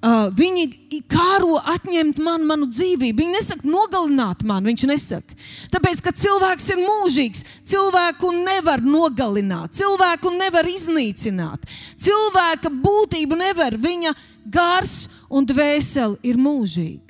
Uh, 0.07 0.29
viņi 0.37 1.01
kāro 1.09 1.57
atņemt 1.73 2.19
man 2.23 2.45
manu 2.47 2.69
dzīvību. 2.69 3.17
Viņi 3.17 3.33
nesaka 3.33 3.67
nogalināt 3.67 4.45
mani. 4.47 4.69
Viņš 4.69 4.85
nesaka. 4.91 5.37
Tāpēc, 5.73 6.03
ka 6.05 6.13
cilvēks 6.15 6.69
ir 6.75 6.83
mūžīgs, 6.85 7.43
cilvēku 7.67 8.31
nevar 8.37 8.85
nogalināt, 8.85 9.75
cilvēku 9.81 10.31
nevar 10.37 10.69
iznīcināt. 10.69 11.65
Cilvēka 11.97 12.71
būtību 12.85 13.41
nevar. 13.41 13.79
Viņa 13.81 14.13
gars 14.45 15.09
un 15.33 15.49
dvēsele 15.49 16.21
ir 16.23 16.39
mūžīga. 16.39 17.06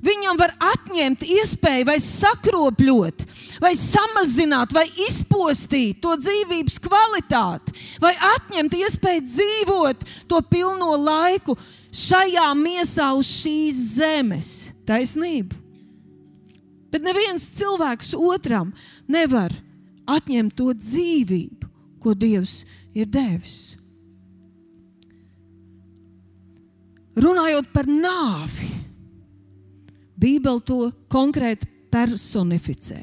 Viņam 0.00 0.38
var 0.40 0.54
atņemt 0.64 1.26
iespēju 1.28 1.84
vai 1.90 1.98
sakropļot, 2.00 3.24
vai 3.60 3.74
samazināt, 3.76 4.72
vai 4.72 4.86
izpostīt 5.04 6.00
to 6.00 6.14
dzīvības 6.16 6.78
kvalitāti, 6.86 7.74
vai 8.00 8.14
atņemt 8.30 8.78
iespēju 8.80 9.26
dzīvot 9.26 10.06
to 10.30 10.40
pilno 10.48 10.94
laiku 10.96 11.58
šajā 11.92 12.48
miesā 12.56 13.10
uz 13.18 13.28
šīs 13.42 13.82
zemes. 13.98 14.52
Taisnība. 14.88 15.58
Bet 16.90 17.04
neviens 17.06 17.44
cilvēks 17.54 18.16
otram 18.18 18.72
nevar 19.06 19.52
atņemt 20.10 20.56
to 20.58 20.72
dzīvību, 20.74 21.68
ko 22.02 22.16
Dievs 22.18 22.62
ir 22.96 23.06
devis. 23.06 23.76
Runājot 27.20 27.68
par 27.74 27.86
nāvi, 27.90 28.70
Bībele 30.20 30.62
to 30.66 30.90
konkrēti 31.10 31.68
personificē. 31.90 33.00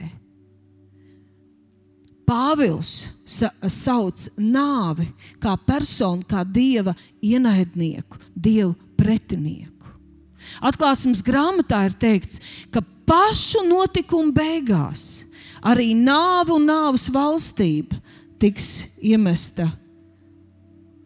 Pāvils 2.27 3.07
sa 3.23 3.49
sauc 3.71 4.25
nāvi 4.35 5.07
kā 5.39 5.53
personu, 5.63 6.25
kā 6.27 6.43
dieva 6.43 6.91
ienaidnieku, 7.23 8.19
dievu 8.35 8.73
pretinieku. 8.99 9.93
Atklāsmes 10.59 11.23
grāmatā 11.23 11.85
ir 11.87 11.95
teikts, 11.99 12.41
ka 12.71 12.83
pašu 13.07 13.63
notikumu 13.67 14.35
beigās 14.35 15.23
arī 15.63 15.93
nāve 15.95 16.53
un 16.55 16.67
nāves 16.67 17.07
valstība 17.13 17.99
tiks 18.41 18.85
iemesta 18.99 19.69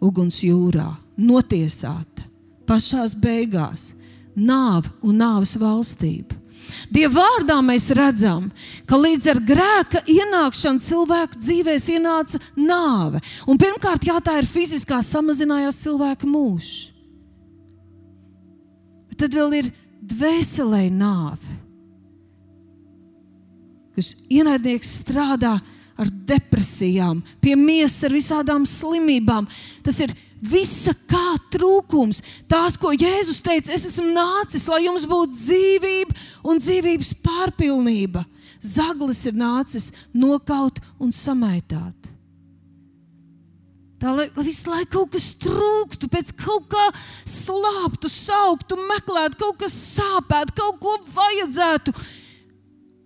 uguns 0.01 0.41
jūrā, 0.43 0.89
notiesāta 1.21 2.25
pašās 2.65 3.13
beigās 3.19 3.91
nāve 4.35 4.91
un 5.05 5.19
nāves 5.21 5.57
valstība. 5.59 6.37
Dieva 6.91 7.23
vārdā 7.23 7.57
mēs 7.63 7.89
redzam, 7.95 8.47
ka 8.87 8.99
līdz 8.99 9.27
ar 9.33 9.39
grēka 9.47 10.01
ienākšanu 10.09 10.83
cilvēku 10.83 11.39
dzīvēs 11.41 11.87
ienāca 11.95 12.39
nāve. 12.55 13.21
Un 13.49 13.59
pirmkārt, 13.59 14.05
jā, 14.07 14.17
tā 14.23 14.37
ir 14.39 14.47
fiziskā, 14.49 15.01
samazinājās 15.03 15.79
cilvēka 15.83 16.27
mūžs. 16.29 16.71
Bet 19.11 19.23
tad 19.25 19.35
vēl 19.35 19.57
ir 19.59 19.71
dvēselē 20.01 20.87
nāve. 20.93 21.59
Kas 23.95 24.13
ienaidnieks 24.31 24.95
strādā 25.01 25.57
ar 26.01 26.09
depresijām, 26.09 27.19
pie 27.43 27.55
miesas 27.59 28.07
ar 28.07 28.15
visādām 28.15 28.65
slimībām. 28.67 29.47
Tas 29.85 29.99
ir 30.01 30.15
visa 30.41 30.93
kā 31.07 31.37
trūkums. 31.53 32.21
Tās, 32.49 32.77
ko 32.81 32.91
Jēzus 32.95 33.41
teica, 33.45 33.73
es 33.75 33.85
esmu 33.87 34.11
nācis, 34.15 34.67
lai 34.71 34.83
jums 34.87 35.05
būtu 35.09 35.37
dzīvība 35.37 36.17
un 36.49 36.61
dzīvības 36.61 37.15
pārpilnība. 37.23 38.25
Zaglis 38.61 39.23
ir 39.29 39.37
nācis 39.37 39.89
nokaut 40.13 40.81
un 41.01 41.13
samaitāt. 41.15 41.97
Tā 44.01 44.15
lai, 44.17 44.27
lai 44.33 44.43
visu 44.47 44.69
laiku 44.71 44.95
kaut 44.95 45.11
kas 45.13 45.27
trūktu, 45.37 46.09
pēc 46.09 46.31
kaut 46.41 46.65
kā 46.71 46.87
slāptu, 47.29 48.09
sauktu, 48.09 48.79
meklētu, 48.89 49.37
kaut 49.37 49.59
kas 49.61 49.75
sāpētu, 49.77 50.55
kaut 50.57 50.79
ko 50.81 50.95
vajadzētu. 51.13 51.93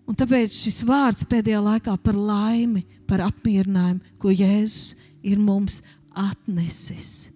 Un 0.07 0.15
tāpēc 0.15 0.55
šis 0.55 0.85
vārds 0.87 1.25
pēdējā 1.27 1.59
laikā 1.65 1.97
par 1.99 2.15
laimi, 2.15 2.85
par 3.09 3.25
apmierinājumu, 3.25 4.15
ko 4.21 4.31
Jēzus 4.31 4.95
ir 5.25 5.41
mums 5.41 5.81
atnesis. 6.15 7.29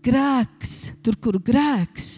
Grēks, 0.00 0.74
tur, 1.04 1.18
kur 1.20 1.36
grēks, 1.42 2.10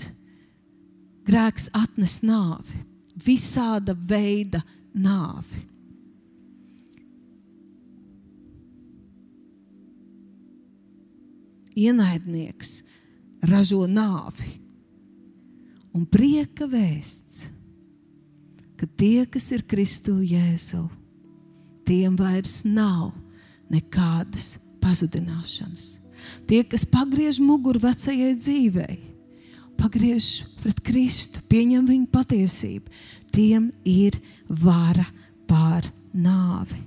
grēks 1.26 1.70
atnes 1.74 2.20
nāvi, 2.26 2.82
visāda 3.16 3.96
veida 3.96 4.62
nāvi. 4.94 5.68
Ienaidnieks 11.72 12.82
ražo 13.48 13.86
nāvi 13.88 14.50
un 15.96 16.04
prieka 16.08 16.68
vēsts, 16.68 17.46
ka 18.76 18.88
tie, 18.96 19.24
kas 19.24 19.48
ir 19.56 19.64
Kristu 19.68 20.18
Jēzu, 20.20 20.84
tiem 21.88 22.16
vairs 22.18 22.62
nav 22.68 23.12
nekādas 23.72 24.56
pazudināšanas. 24.82 25.98
Tie, 26.46 26.62
kas 26.66 26.84
pagriež 26.86 27.40
muguru 27.42 27.82
vecajai 27.82 28.34
dzīvei, 28.38 28.98
pagriež 29.80 30.44
pret 30.62 30.78
Kristu, 30.84 31.42
pieņem 31.50 31.86
viņa 31.88 32.08
patiesību, 32.12 32.92
tiem 33.34 33.70
ir 33.88 34.18
vara 34.46 35.06
pār 35.50 35.88
nāvi. 36.12 36.78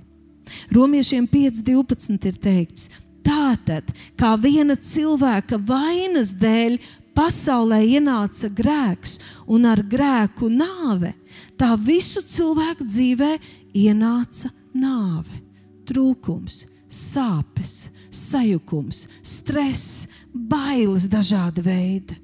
Romiešiem 0.72 1.26
5.12 1.28 2.28
ir 2.30 2.38
teikts, 2.40 2.86
tātad, 3.26 3.90
kā 4.16 4.36
viena 4.40 4.76
cilvēka 4.78 5.58
vainas 5.66 6.30
dēļ 6.38 6.78
pasaulē 7.16 7.80
ienāca 7.96 8.48
grēks 8.52 9.18
un 9.50 9.66
ar 9.68 9.82
grēku 9.82 10.48
nāve, 10.52 11.12
tā 11.58 11.74
visu 11.80 12.22
cilvēku 12.22 12.86
dzīvē 12.86 13.32
ienāca 13.74 14.52
nāve, 14.76 15.42
trūkums 15.88 16.64
sāpes, 16.96 17.90
sajukums, 18.10 19.04
stress, 19.22 20.06
bailes 20.32 21.06
dažāda 21.12 21.64
veida. 21.64 22.16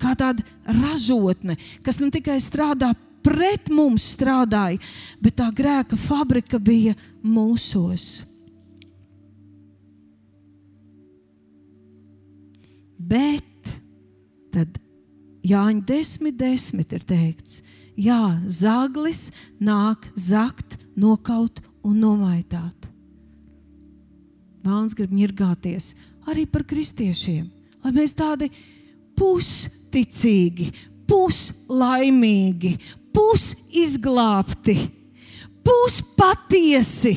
Kā 0.00 0.14
tāda 0.16 0.44
ražotne, 0.64 1.58
kas 1.84 2.00
ne 2.00 2.08
tikai 2.12 2.38
strādā 2.40 2.94
pret 3.20 3.68
mums, 3.68 4.06
strādāja, 4.16 4.80
bet 5.20 5.36
tā 5.36 5.50
grēka 5.52 5.98
fabrika 6.00 6.58
bija 6.58 6.96
mūsos. 7.20 8.22
Bet 12.96 13.74
tad 14.54 14.80
Jāņa 15.46 15.86
10, 15.88 16.32
10 16.36 16.92
ir 16.96 17.04
teikts, 17.08 17.62
jā, 17.96 18.40
zaglis 18.44 19.30
nāk 19.60 20.04
zakt, 20.16 20.76
nokaut 20.96 21.62
un 21.82 21.96
nomaitāt. 22.02 22.79
Vēlams 24.64 24.94
grib 24.96 25.12
ņirgāties 25.16 25.94
arī 26.28 26.44
par 26.50 26.66
kristiešiem, 26.68 27.48
lai 27.84 27.92
mēs 27.96 28.14
tādi 28.16 28.50
pusticīgi, 29.18 30.68
puslaimīgi, 31.08 32.74
pusizglābti, 33.14 34.76
puspatiesi 35.66 37.16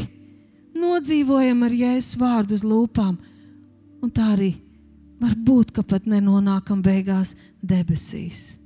nodzīvojam 0.78 1.64
ar 1.68 1.76
jēzus 1.78 2.18
vārdu 2.20 2.58
uz 2.58 2.66
lūpām. 2.68 3.16
Un 4.04 4.12
tā 4.12 4.34
arī 4.34 4.54
var 5.22 5.36
būt, 5.38 5.72
ka 5.76 5.84
pat 5.88 6.08
nenonākam 6.10 6.82
beigās 6.84 7.34
debesīs. 7.64 8.58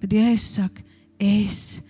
Bet 0.00 0.14
Jēzus 0.16 0.48
saka, 0.60 0.84
es 1.20 1.80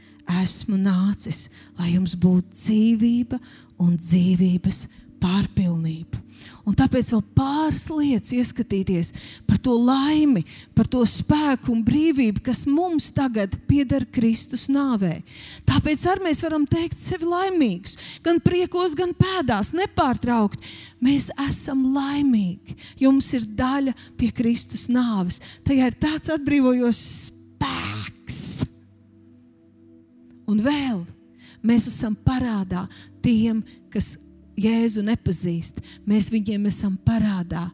esmu 0.43 0.79
nācis, 0.81 1.47
lai 1.79 1.93
jums 1.95 2.17
būtu 2.19 2.55
dzīvība 2.55 3.39
un 3.83 3.95
dzīvības 4.01 4.87
pārpilnību. 5.27 6.23
Un 6.67 6.75
tāpēc 6.75 7.13
vēl 7.13 7.21
pāris 7.39 7.85
lietas 7.93 8.33
ieskatīties 8.35 9.13
par 9.47 9.59
to 9.63 9.77
laimi, 9.79 10.43
par 10.75 10.89
to 10.91 11.05
spēku 11.07 11.71
un 11.71 11.85
brīvību, 11.87 12.43
kas 12.49 12.65
mums 12.67 13.13
tagad 13.15 13.55
pieder 13.71 14.03
Kristus 14.11 14.67
nāvē. 14.73 15.21
Tāpēc 15.69 16.09
arī 16.11 16.27
mēs 16.27 16.43
varam 16.43 16.67
teikt 16.67 16.99
sevi 16.99 17.31
laimīgus, 17.31 17.95
gan 18.27 18.43
priekos, 18.43 18.99
gan 18.99 19.15
pēdās, 19.15 19.71
nepārtraukt. 19.79 20.67
Mēs 21.07 21.31
esam 21.47 21.87
laimīgi, 21.95 22.75
jo 22.99 23.15
mums 23.15 23.31
ir 23.39 23.47
daļa 23.47 23.95
pie 24.19 24.33
Kristus 24.35 24.89
nāves. 24.91 25.39
Tajā 25.67 25.93
ir 25.93 25.99
tāds 26.03 26.35
atbrīvojošs 26.35 27.07
spēks. 27.31 28.45
Un 30.51 30.67
vēl 30.67 31.05
mēs 31.67 31.87
esam 31.95 32.19
parādā 32.27 32.89
tiem, 33.23 33.63
kas 33.91 34.17
Jēzu 34.57 35.05
nepazīst, 35.05 35.83
mēs 36.09 36.31
viņiem 36.33 36.69
esam 36.71 36.97
parādā 36.97 37.69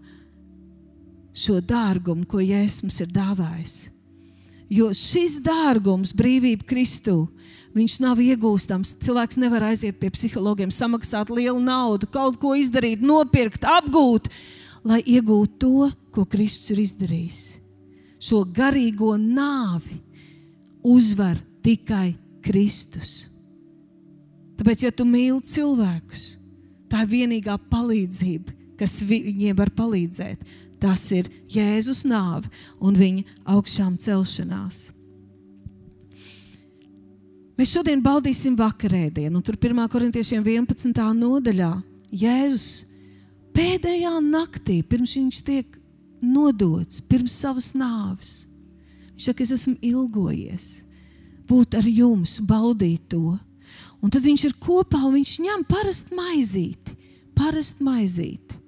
šo 1.33 1.61
dārgumu, 1.65 2.27
ko 2.29 2.43
Jēzus 2.43 2.83
mums 2.85 3.01
ir 3.05 3.13
dāvājis. 3.15 3.77
Jo 4.73 4.89
šis 4.97 5.37
dārgums, 5.45 6.15
brīvība 6.17 6.65
Kristū, 6.65 7.27
viņš 7.77 7.99
nav 8.01 8.21
iegūstams. 8.25 8.95
Cilvēks 9.05 9.39
nevar 9.41 9.67
aiziet 9.69 9.99
pie 10.01 10.09
psihologiem, 10.15 10.73
samaksāt 10.73 11.33
lielu 11.33 11.61
naudu, 11.61 12.09
kaut 12.09 12.39
ko 12.41 12.55
izdarīt, 12.57 13.05
nopirkt, 13.05 13.67
apgūt, 13.69 14.31
lai 14.85 15.03
iegūtu 15.05 15.59
to, 15.61 15.91
ko 16.13 16.25
Kristus 16.25 16.73
ir 16.73 16.83
izdarījis. 16.87 17.43
Šo 18.23 18.43
garīgo 18.49 19.13
nāvi 19.21 19.99
uzvar 20.83 21.37
tikai 21.65 22.15
Kristus. 22.45 23.27
Tāpēc, 24.57 24.87
ja 24.87 24.93
tu 24.95 25.05
mīli 25.09 25.41
cilvēkus, 25.53 26.37
Tā 26.93 27.07
ir 27.07 27.13
vienīgā 27.15 27.57
palīdzība, 27.73 28.53
kas 28.77 28.99
viņiem 29.09 29.57
var 29.57 29.73
palīdzēt. 29.73 30.43
Tas 30.83 31.07
ir 31.15 31.31
Jēzus 31.49 32.03
nāve 32.05 32.51
un 32.83 32.99
viņa 32.99 33.39
augšām 33.55 33.95
celšanās. 34.03 34.91
Mēs 37.57 37.71
šodien 37.71 38.01
baudīsim 38.03 38.57
vakarēdienu, 38.59 39.37
un 39.39 39.45
tur 39.47 39.55
1. 39.55 39.85
korintiešiem 39.93 40.43
11. 40.43 41.03
nodaļā 41.15 41.71
Jēzus 42.11 42.85
pēdējā 43.55 44.17
naktī, 44.27 44.81
pirms 44.83 45.15
viņš 45.17 45.43
tiek 45.47 45.79
nodots, 46.21 47.01
pirms 47.07 47.37
savas 47.39 47.73
nāves. 47.79 48.43
Viņš 49.13 49.29
saka, 49.29 49.47
es 49.47 49.55
esmu 49.55 49.77
ilgojies 49.81 50.71
būt 51.49 51.77
ar 51.79 51.87
jums, 51.89 52.39
baudīt 52.43 53.07
to. 53.13 53.37
Un 54.03 54.11
tad 54.11 54.25
viņš 54.27 54.49
ir 54.49 54.57
kopā 54.59 54.99
un 55.07 55.15
viņš 55.21 55.37
ņem 55.45 55.63
parastu 55.71 56.17
maizīti. 56.19 56.97
Parastu 57.39 57.87
maizīti. 57.87 58.59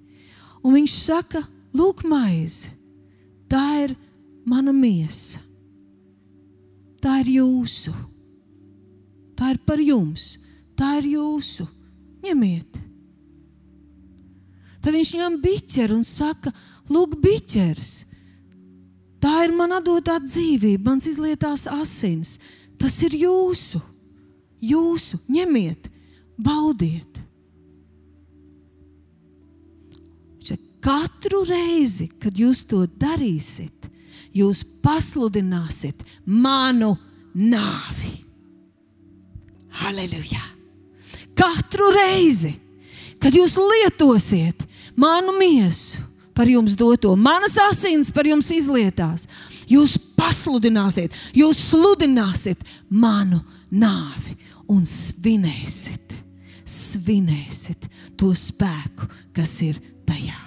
Un 0.65 0.79
viņš 0.79 0.95
saka, 0.95 1.43
lūk, 1.77 2.05
maize, 2.09 2.71
tā 3.51 3.65
ir 3.83 3.97
mana 4.47 4.73
miesa. 4.73 5.43
Tā 7.03 7.19
ir 7.25 7.35
jūsu. 7.35 7.93
Tā 9.37 9.51
ir 9.53 9.61
par 9.67 9.83
jums. 9.83 10.39
Tā 10.79 10.95
ir 11.03 11.11
jūsu. 11.19 11.67
Ņemiet. 12.25 12.79
Tad 14.81 14.95
viņš 14.95 15.11
ņem 15.19 15.37
biķeru 15.43 15.99
un 15.99 16.07
saka, 16.07 16.53
lūk, 16.89 17.19
biķers. 17.21 17.93
Tā 19.21 19.35
ir 19.45 19.53
mana 19.57 19.81
dotā 19.85 20.17
dzīvība, 20.21 20.85
mans 20.87 21.09
izlietās 21.09 21.67
asins. 21.69 22.39
Tas 22.81 22.97
ir 23.05 23.17
jūsu 23.17 23.81
jūsu, 24.73 25.21
ņemiet, 25.31 25.91
baudiet. 26.39 27.15
Katru 30.85 31.47
reizi, 31.49 32.11
kad 32.21 32.37
jūs 32.37 32.61
to 32.69 32.83
darīsiet, 33.01 33.87
jūs 34.37 34.61
pasludināsiet 34.85 36.03
manu 36.29 36.93
nāvi. 37.33 38.13
Halleluja! 39.81 40.43
Katru 41.35 41.89
reizi, 41.95 42.53
kad 43.17 43.33
jūs 43.35 43.57
lietosiet 43.57 44.61
manu 44.95 45.33
miesu 45.39 46.05
par 46.37 46.51
jums 46.51 46.77
doto, 46.77 47.15
manas 47.17 47.57
asins 47.65 48.13
par 48.13 48.29
jums 48.29 48.53
izlietās, 48.53 49.25
jūs 49.71 49.97
pasludināsiet, 50.19 51.17
jūs 51.33 51.65
sludināsiet 51.71 52.61
manu 52.93 53.41
nāvi 53.73 54.37
un 54.73 54.85
svinēsiet, 54.89 56.17
svinēsiet 56.65 57.89
to 58.21 58.33
spēku, 58.37 59.11
kas 59.37 59.61
ir 59.67 59.81
tajā. 60.09 60.45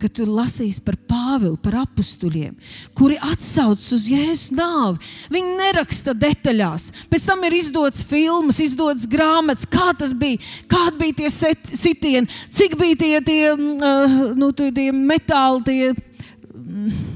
kad 0.00 0.12
tu 0.16 0.24
lasīsi 0.24 0.80
par 0.84 0.96
Pāvilu, 1.10 1.58
par 1.60 1.76
apstuļiem, 1.82 2.54
kuri 2.96 3.18
atsaucas 3.20 3.90
uz 3.96 4.06
Jēzus 4.08 4.54
nāvi. 4.56 5.10
Viņi 5.34 5.56
neraksta 5.58 6.14
detaļās. 6.16 6.88
Pēc 7.10 7.26
tam 7.28 7.44
ir 7.44 7.58
izdots 7.58 8.04
filmas, 8.08 8.62
izdots 8.64 9.04
grāmatas, 9.10 9.68
kā 9.68 9.90
tas 9.98 10.14
bija, 10.16 10.40
kādi 10.70 11.02
bija 11.02 11.18
tie 11.20 11.54
sitieni, 11.76 12.40
cik 12.48 12.78
bija 12.80 13.00
tie, 13.02 13.14
tie, 13.26 13.42
uh, 13.52 14.20
nu, 14.38 14.52
tie 14.56 14.88
metāli. 14.96 15.64
Tie, 15.68 15.92
mm, 16.54 17.09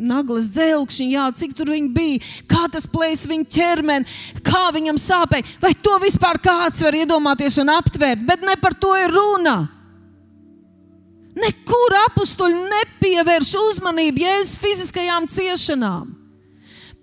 naglas 0.00 0.48
dzelkšņi, 0.54 1.08
jā, 1.14 1.26
cik 1.36 1.54
tur 1.56 1.72
viņi 1.74 1.90
bija, 1.94 2.20
kā 2.50 2.66
tas 2.72 2.88
plēs 2.90 3.26
viņa 3.30 3.48
ķermeni, 3.56 4.16
kā 4.46 4.70
viņam 4.74 5.00
sāpēja. 5.00 5.58
Vai 5.62 5.74
to 5.76 5.98
vispār 6.02 6.40
kāds 6.42 6.80
var 6.84 6.96
iedomāties 6.96 7.60
un 7.62 7.72
aptvert, 7.76 8.24
bet 8.26 8.46
ne 8.46 8.56
par 8.60 8.76
to 8.80 8.94
ir 8.98 9.12
runa. 9.14 9.58
Nekur 11.40 11.96
apstuļi 12.06 12.64
nepievērš 12.72 13.52
uzmanību 13.60 14.24
Jēzus 14.24 14.58
fiziskajām 14.60 15.28
ciešanām. 15.30 16.08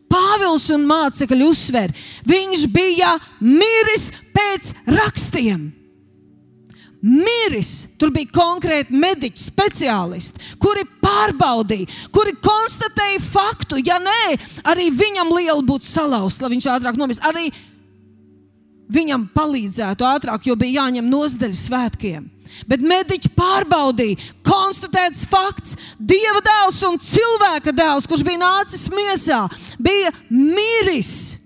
Pāvils 0.08 0.70
un 0.72 0.86
mācekļi 0.88 1.48
uzsver, 1.48 1.92
viņš 2.28 2.68
bija 2.72 3.16
miris 3.44 4.10
pēc 4.36 4.72
rakstiem. 4.88 5.68
Miris, 7.06 7.86
tur 8.02 8.10
bija 8.14 8.32
konkrēti 8.34 8.96
mediķi, 8.98 9.44
speciālisti, 9.52 10.56
kuri 10.62 10.82
pārbaudīja, 11.04 11.86
kuri 12.14 12.34
konstatēja 12.42 13.22
faktu. 13.22 13.78
Ja 13.86 14.00
nē, 14.02 14.38
arī 14.66 14.90
viņam 14.90 15.30
liela 15.36 15.62
būtu 15.66 15.86
salauzta, 15.86 16.46
lai 16.46 16.56
viņš 16.56 16.70
ātrāk 16.74 16.98
nomirst. 16.98 17.22
Arī 17.28 17.52
viņam 18.92 19.28
palīdzētu 19.36 20.08
ātrāk, 20.08 20.48
jo 20.48 20.56
bija 20.60 20.82
jāņem 20.82 21.08
nosdaļa 21.12 21.60
svētkiem. 21.62 22.28
Bet 22.68 22.82
mediķi 22.82 23.30
pārbaudīja, 23.38 24.32
konstatēts 24.48 25.26
fakts, 25.30 25.76
Dieva 26.00 26.42
dēls 26.44 26.80
un 26.88 26.98
cilvēka 27.04 27.74
dēls, 27.76 28.08
kurš 28.10 28.24
bija 28.26 28.42
nācis 28.42 28.88
miesā, 28.94 29.44
bija 29.78 30.14
miris. 30.32 31.38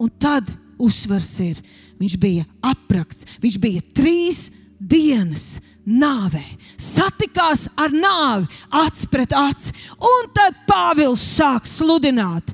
Un 0.00 0.10
tad 0.20 0.48
uzsvars 0.80 1.34
ir, 1.44 1.60
viņš 2.00 2.16
bija 2.20 2.46
aprakts, 2.64 3.26
viņš 3.42 3.58
bija 3.62 3.84
trīs 3.96 4.46
dienas 4.78 5.56
nāvē, 5.86 6.42
satikās 6.80 7.66
ar 7.78 7.94
nāvi 7.94 8.48
acs 8.82 9.06
pret 9.10 9.32
aci, 9.36 9.74
un 9.96 10.32
tad 10.34 10.58
Pāvils 10.68 11.22
sāk 11.36 11.68
sludināt. 11.70 12.50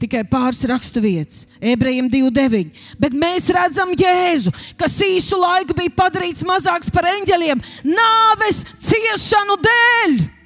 Tikai 0.00 0.22
pāris 0.24 0.62
rakstu 0.64 1.02
vietas, 1.04 1.42
ebrejiem 1.60 2.06
2,9. 2.08 2.70
Bet 2.96 3.12
mēs 3.12 3.50
redzam 3.52 3.92
Jēzu, 3.92 4.52
kas 4.80 4.96
īsu 5.04 5.36
laiku 5.36 5.76
bija 5.76 5.92
padarīts 5.92 6.46
mazāks 6.48 6.88
par 6.92 7.04
eņģeļiem, 7.10 7.60
nāves 7.84 8.62
ciešanu 8.80 9.58
dēļ. 9.60 10.39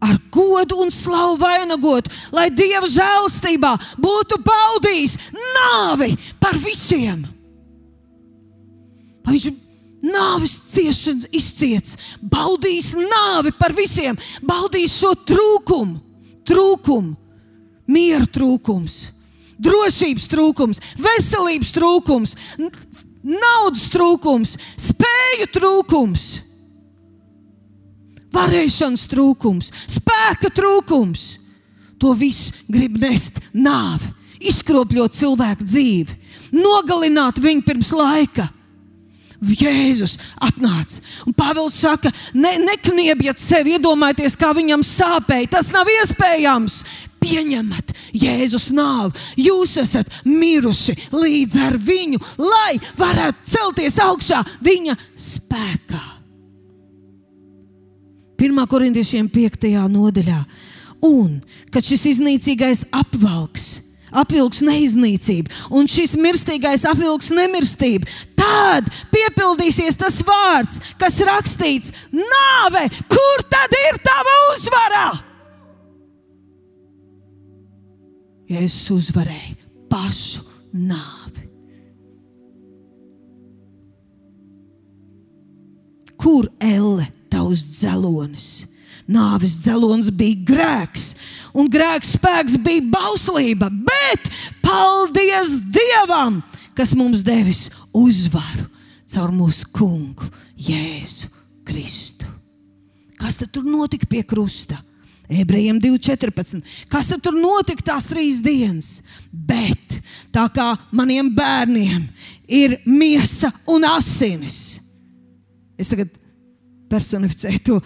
Ar 0.00 0.16
godu 0.32 0.78
un 0.80 0.90
slavu 0.90 1.36
vainagot, 1.40 2.08
lai 2.32 2.48
Dieva 2.48 2.88
žēlstībā 2.88 3.74
būtu 4.00 4.38
baudījis 4.46 5.18
nāvi 5.36 6.14
par 6.40 6.56
visiem. 6.60 7.26
Lai 9.26 9.36
viņš 9.36 9.50
nāves 10.00 10.56
ciešanas 10.72 11.28
izciets, 11.36 11.98
baudījis 12.24 12.94
nāvi 12.96 13.52
par 13.58 13.74
visiem, 13.76 14.16
baudījis 14.40 14.96
šo 15.02 15.12
trūkumu, 15.28 16.00
trūkumu 16.48 17.16
miera 17.90 18.24
trūkums, 18.24 19.10
drošības 19.60 20.28
trūkums, 20.32 20.80
veselības 20.96 21.74
trūkums, 21.76 22.36
naudas 23.20 23.88
trūkums, 23.92 24.56
spēju 24.80 25.50
trūkums, 25.58 26.30
varēšanas 28.34 29.06
trūkums, 29.10 29.72
spēka 29.90 30.52
trūkums. 30.54 31.34
To 32.00 32.14
viss 32.16 32.54
grib 32.70 32.96
nest 33.00 33.36
nāve, 33.52 34.08
izkropļot 34.40 35.18
cilvēku 35.18 35.66
dzīvi, 35.68 36.16
nogalināt 36.56 37.42
viņu 37.42 37.66
pirms 37.66 37.92
laika. 37.96 38.48
Jēzus 39.40 40.18
atnāca. 40.36 41.00
Un 41.24 41.32
Pāvils 41.32 41.78
saka, 41.80 42.10
ne, 42.36 42.58
nekniebiet 42.60 43.40
sevi, 43.40 43.78
iedomājieties, 43.78 44.36
kā 44.36 44.52
viņam 44.56 44.84
sāpēja. 44.84 45.48
Tas 45.56 45.70
nav 45.72 45.88
iespējams. 45.88 46.82
Pieņemat 47.20 47.92
Jēzus 48.16 48.70
nāvi. 48.72 49.16
Jūs 49.44 49.76
esat 49.80 50.08
miruši 50.24 50.96
līdz 51.12 51.58
ar 51.66 51.76
viņu, 51.76 52.20
lai 52.40 52.78
varētu 53.00 53.52
celties 53.56 54.00
augšā 54.00 54.40
viņa 54.64 54.96
spēkā. 55.16 56.19
1. 58.40 58.56
korintiešiem 58.72 59.28
5. 59.28 59.68
nodaļā. 59.92 60.40
Un 61.04 61.40
kad 61.72 61.84
šis 61.84 62.06
iznīcīgais 62.14 62.86
apvalks 62.88 63.82
apvilks 64.10 64.58
neiznīcību, 64.66 65.52
un 65.76 65.86
šis 65.90 66.16
mirstīgais 66.18 66.86
apvilks 66.88 67.30
nemirstību. 67.36 68.08
Tad 68.38 68.88
piepildīsies 69.12 69.98
tas 70.00 70.18
vārds, 70.26 70.80
kas 70.98 71.20
rakstīts: 71.26 71.92
Nāve, 72.16 72.86
kur 73.12 73.44
tad 73.52 73.76
ir 73.84 74.00
tava 74.02 74.36
uzvara? 74.54 75.04
Jēzus 78.50 78.90
uzvarēja 78.96 79.54
pašu 79.92 80.42
nāvi. 80.74 81.46
Kur 86.20 86.50
elle 86.58 87.06
tavs 87.50 87.66
dzelonis? 87.66 88.66
Nāves 89.10 89.56
dzelonis 89.58 90.10
bija 90.14 90.38
grēks, 90.46 91.14
un 91.54 91.66
grēks 91.66 92.14
spēks 92.14 92.58
bija 92.62 92.84
bauslība, 92.92 93.66
bet 93.70 94.28
paldies 94.62 95.58
Dievam, 95.74 96.38
kas 96.78 96.94
mums 96.94 97.24
devis 97.26 97.68
uzvaru 97.92 98.68
caur 99.10 99.32
mūsu 99.34 99.66
kungu 99.74 100.28
Jēzu 100.54 101.26
Kristu. 101.66 102.28
Kas 103.18 103.40
tad 103.40 103.50
tur 103.50 103.66
notika 103.66 104.06
pie 104.06 104.22
krusta? 104.22 104.78
Ebrejiem 105.30 105.78
2,14. 105.82 106.62
Kas 106.90 107.10
tad 107.10 107.20
tur 107.22 107.34
notika 107.34 107.82
tās 107.90 108.06
trīs 108.10 108.38
dienas? 108.42 109.00
Bet 109.30 109.98
tā 110.30 110.46
kā 110.54 110.72
maniem 110.94 111.28
bērniem 111.34 112.06
ir 112.46 112.78
miesa 112.86 113.50
un 113.70 113.86
asinis, 113.90 114.78
es 115.78 115.90
tagad 115.90 116.19
personificēju 116.90 117.64
to 117.66 117.78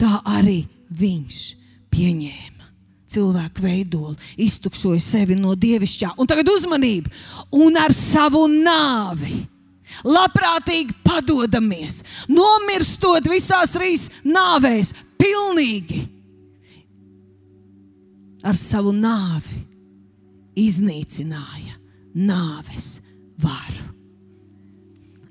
tā 0.00 0.18
arī 0.36 0.62
viņš 0.94 1.40
pieņēma 1.94 2.54
cilvēku 3.14 3.62
veidolu, 3.62 4.16
iztukšoja 4.40 5.02
sevi 5.02 5.36
no 5.38 5.54
dievišķā. 5.58 6.14
Un 6.18 6.28
tagad 6.30 6.48
uzmanību, 6.50 7.12
un 7.62 7.76
ar 7.78 7.94
savu 7.94 8.46
nāvi. 8.50 9.44
Labprātīgi 10.02 10.96
padodamies, 11.04 12.00
nomirstot 12.26 13.28
visās 13.30 13.70
trīs 13.70 14.08
nāvēs, 14.26 14.90
pilnīgi 15.20 16.00
ar 18.44 18.58
savu 18.58 18.90
nāvi 18.96 19.60
iznīcināja 20.58 21.76
nāves 22.14 22.98
varu. 23.40 23.92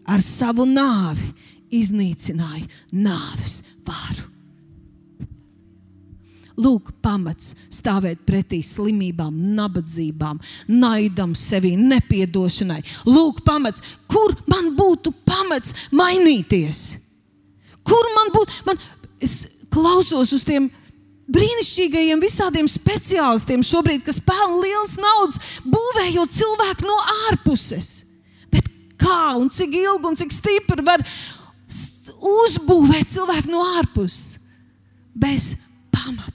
Ar 0.07 0.23
savu 0.23 0.65
nāvi 0.67 1.29
iznīcināja 1.73 2.67
nāves 2.93 3.61
varu. 3.87 4.29
Lūk, 6.53 6.91
pamats 7.01 7.55
stāvēt 7.73 8.21
pretī 8.27 8.59
slimībām, 8.61 9.33
nabadzībām, 9.57 10.37
naidam 10.69 11.33
sevi, 11.33 11.73
nepiedošanai. 11.79 12.83
Lūk, 13.09 13.41
pamats, 13.45 13.81
kur 14.05 14.35
man 14.45 14.69
būtu 14.77 15.15
pamats 15.25 15.73
mainīties. 15.89 16.83
Kur 17.83 18.13
man 18.15 18.29
būtu, 18.35 18.61
man, 18.69 18.79
es 19.23 19.47
klausos 19.73 20.35
uz 20.37 20.45
tiem 20.45 20.69
brīnišķīgajiem 21.33 22.21
visādiem 22.21 22.69
speciālistiem 22.69 23.63
šobrīd, 23.65 24.03
kas 24.05 24.21
pelna 24.21 24.61
liels 24.61 24.97
naudas, 25.01 25.41
būvējot 25.65 26.37
cilvēku 26.37 26.87
no 26.87 26.97
ārpuses. 27.29 28.03
Bet 28.53 28.67
kā 29.01 29.33
un 29.39 29.49
cik 29.49 29.73
ilgi 29.81 30.11
un 30.11 30.19
cik 30.19 30.35
stipri 30.35 30.85
var 30.85 31.01
uzbūvēt 32.11 33.13
cilvēku 33.13 33.51
no 33.51 33.63
ārpuses 33.79 34.39
bez 35.13 35.53
pamata. 35.93 36.31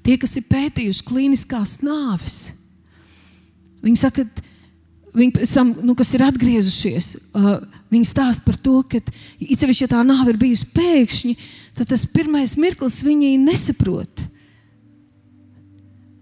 Tie, 0.00 0.16
kas 0.16 0.38
ir 0.38 0.46
pētījuši 0.48 1.04
klīniskās 1.04 1.80
nāves, 1.84 2.38
viņi 3.84 4.00
saka, 4.00 4.24
ka 4.24 4.48
viņi, 5.16 5.46
tam, 5.50 5.72
nu, 5.84 5.94
kas 5.98 6.12
ir 6.14 6.24
atgriezušies, 6.24 7.12
uh, 7.34 7.52
viņi 7.92 8.08
stāsta 8.08 8.44
par 8.46 8.58
to, 8.60 8.80
ka, 8.86 9.00
īpaši, 9.42 9.84
ja 9.84 9.90
tā 9.90 10.02
nāve 10.06 10.34
ir 10.34 10.40
bijusi 10.40 10.68
pēkšņi, 10.74 11.36
tad 11.78 11.90
tas 11.92 12.06
pirmais 12.10 12.56
mirklis 12.60 13.00
viņi 13.06 13.34
nesaprot. 13.42 14.24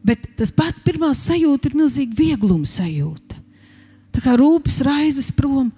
Bet 0.08 0.24
tas 0.38 0.52
pats 0.54 0.80
pirmā 0.84 1.10
sajūta 1.16 1.68
ir 1.68 1.76
milzīga 1.76 2.16
viegluma 2.16 2.68
sajūta. 2.68 3.36
Tā 4.14 4.24
kā 4.24 4.38
rūpes 4.40 4.80
raizes 4.86 5.28
prom, 5.36 5.68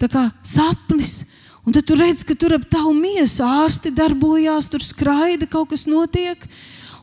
tā 0.00 0.08
kā 0.10 0.28
sapnis. 0.46 1.22
Un 1.64 1.72
tad 1.72 1.86
tu 1.88 1.96
redz, 1.96 2.24
ka 2.26 2.36
tur 2.36 2.52
ap 2.56 2.66
tavu 2.68 2.92
miesu 2.96 3.44
ārsti 3.46 3.92
darbojās, 3.94 4.68
tur 4.68 4.84
skraida, 4.84 5.48
kaut 5.48 5.70
kas 5.72 5.86
notiek. 5.88 6.44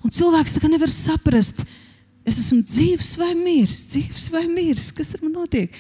Un 0.05 0.13
cilvēks 0.13 0.59
nevar 0.67 0.89
saprast, 0.89 1.63
es 2.25 2.37
esmu 2.37 2.61
dzīves 2.65 3.15
vai 3.17 3.33
miris, 3.37 3.87
dzīves 3.89 4.29
vai 4.33 4.45
miris, 4.49 4.91
kas 4.93 5.15
ar 5.15 5.25
mani 5.25 5.39
notiek. 5.39 5.73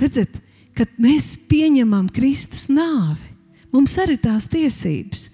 Redziet, 0.00 0.40
kad 0.74 0.88
mēs 0.98 1.34
pieņemam 1.48 2.08
Kristus 2.12 2.66
nāvi, 2.72 3.32
mums 3.72 3.96
arī 4.00 4.16
tās 4.20 4.48
tiesības 4.50 5.28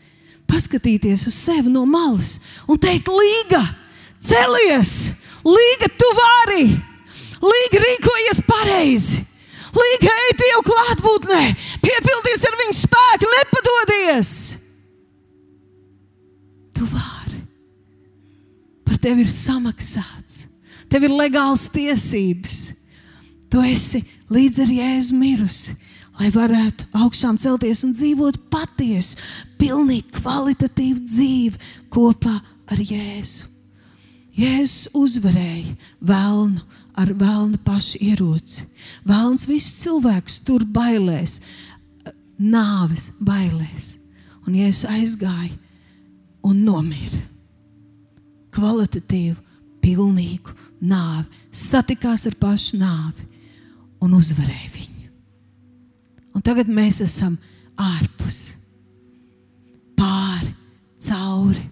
paskatīties 0.50 1.28
uz 1.30 1.37
sevi 1.37 1.70
no 1.70 1.85
malas 1.87 2.38
un 2.68 2.78
teikt, 2.80 3.09
Līga, 3.09 3.62
celies, 4.18 5.12
Līga, 5.46 5.90
tu 5.94 6.09
vari, 6.18 6.64
Līga 7.40 7.83
rīkojies 7.85 8.42
pareizi. 8.48 9.24
Līga, 9.80 10.14
ej, 10.26 10.30
jau 10.50 10.62
klātbūtnē, 10.66 11.42
piepildies 11.84 12.46
ar 12.48 12.56
viņu 12.60 12.76
spēku, 12.76 13.28
nepadodies. 13.36 14.32
Tu 16.76 16.88
vari. 16.90 17.40
Par 18.86 18.98
tevi 19.02 19.24
ir 19.24 19.32
samaksāts, 19.32 20.46
tev 20.90 21.06
ir 21.08 21.14
legāls 21.14 21.68
tiesības. 21.72 22.58
Tu 23.50 23.62
esi 23.66 24.02
līdz 24.30 24.62
ar 24.64 24.74
Jēzu 24.76 25.16
mirusi, 25.18 25.76
lai 26.20 26.30
varētu 26.34 26.86
augšām 27.00 27.38
celties 27.40 27.82
un 27.86 27.94
dzīvot 27.96 28.38
patiesu, 28.52 29.18
pilnīgi 29.58 30.20
kvalitatīvu 30.20 31.02
dzīvi 31.06 31.70
kopā 31.92 32.36
ar 32.70 32.82
Jēzu. 32.84 33.48
Jēzus 34.40 34.92
uzvarēja 34.96 35.74
vēlnu 36.06 36.62
ar 37.00 37.12
vēlnu 37.16 37.60
pašu 37.64 38.00
ieroci. 38.04 38.66
Vēlns 39.08 39.46
visus 39.48 39.78
cilvēkus 39.82 40.40
tur 40.44 40.64
bailēs, 40.68 41.38
nāves 42.40 43.10
bailēs. 43.20 43.96
Un 44.48 44.56
Jēzus 44.56 44.88
aizgāja 44.90 45.54
un 46.46 46.62
nomira. 46.64 47.20
Kvalitatīvu, 48.50 49.36
pilnīgu 49.80 50.54
nāvi, 50.80 51.28
satikās 51.52 52.26
ar 52.28 52.36
pašu 52.40 52.80
nāvi 52.80 53.28
un 54.02 54.16
uzvarēja 54.16 54.70
viņu. 54.74 55.10
Un 56.34 56.44
tagad 56.46 56.70
mēs 56.72 57.00
esam 57.04 57.36
ārpus, 57.80 58.40
pāri, 59.98 60.54
cauri 61.04 61.66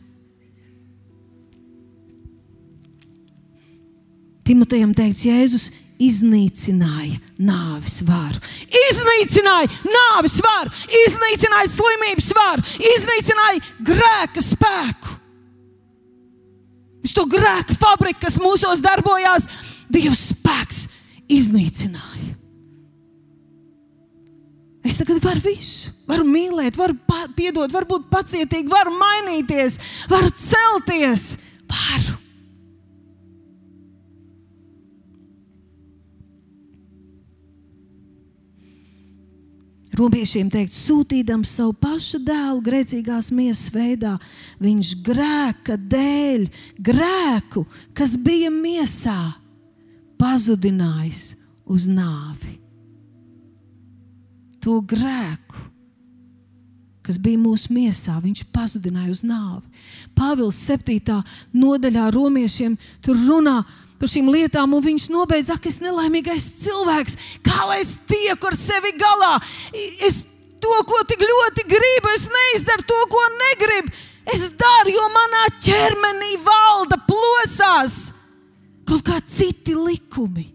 Timotejam 4.49 4.95
teikts, 4.97 5.27
Jēzus 5.29 5.69
iznīcināja 6.01 7.19
nāves 7.43 8.01
varu. 8.07 8.41
Iznīcināja 8.89 9.69
nāves 9.85 10.39
varu, 10.45 10.73
iznīcināja 11.05 11.71
slimības 11.73 12.29
varu, 12.39 12.65
iznīcināja 12.95 13.65
grēka 13.91 14.45
spēku. 14.45 15.17
Viņš 17.03 17.15
to 17.15 17.25
grēka 17.31 17.77
fabriku, 17.79 18.25
kas 18.27 18.39
mūsos 18.43 18.83
darbojās, 18.85 19.49
Dieva 19.89 20.13
spēks 20.13 20.83
iznīcināja. 21.33 22.35
Es 24.85 24.99
tagad 25.01 25.21
varu 25.25 25.41
visu. 25.45 25.95
Varu 26.09 26.27
mīlēt, 26.29 26.77
varu 26.77 26.97
piedot, 27.37 27.73
varu 27.73 27.89
būt 27.89 28.09
pacietīga, 28.13 28.69
varu 28.73 28.93
mainīties, 28.97 29.79
varu 30.13 30.29
celties. 30.37 31.35
Varu. 31.69 32.17
Robiešiem 39.99 40.51
teikt, 40.53 40.77
sūtīdams 40.77 41.57
savu 41.59 41.73
pašu 41.81 42.21
dēlu 42.23 42.61
grēcīgās 42.63 43.33
miesas 43.35 43.73
veidā, 43.75 44.15
viņš 44.63 44.93
grēka 45.03 45.75
dēļ, 45.91 46.45
grēku, 46.87 47.65
kas 47.99 48.15
bija 48.23 48.53
miesā, 48.55 49.19
pazudinājis 50.21 51.33
uz 51.67 51.89
nāvi. 51.91 52.55
To 54.63 54.79
grēku, 54.87 55.67
kas 57.07 57.19
bija 57.19 57.41
mūsu 57.41 57.73
miesā, 57.75 58.19
viņš 58.23 58.45
pazudināja 58.55 59.11
uz 59.17 59.25
nāvi. 59.27 59.67
Pāvils 60.15 60.59
7. 60.69 61.19
nodaļā 61.57 62.09
romiešiem 62.15 62.79
tur 63.03 63.19
runā 63.27 63.63
par 63.65 63.88
par 63.99 64.11
šīm 64.11 64.31
lietām, 64.31 64.75
un 64.75 64.85
viņš 64.85 65.09
nobeidz, 65.13 65.51
ak, 65.55 65.67
es 65.71 65.81
nelaimīgais 65.83 66.51
cilvēks, 66.63 67.17
kā 67.45 67.67
lai 67.69 67.81
es 67.83 67.97
tieku 68.09 68.51
ar 68.51 68.57
sevi 68.59 68.95
galā. 68.99 69.35
Es 70.07 70.25
to, 70.63 70.75
ko 70.87 71.01
tik 71.09 71.23
ļoti 71.23 71.67
gribu, 71.71 72.13
es 72.15 72.29
neizdaru 72.33 72.87
to, 72.87 73.01
ko 73.11 73.25
negribu. 73.39 73.95
Es 74.29 74.51
daru, 74.61 74.93
jo 74.93 75.07
manā 75.15 75.47
ķermenī 75.65 76.37
valda 76.45 76.99
plosās 77.09 78.13
kaut 78.89 79.05
kādi 79.05 79.33
citi 79.33 79.75
likumi, 79.77 80.47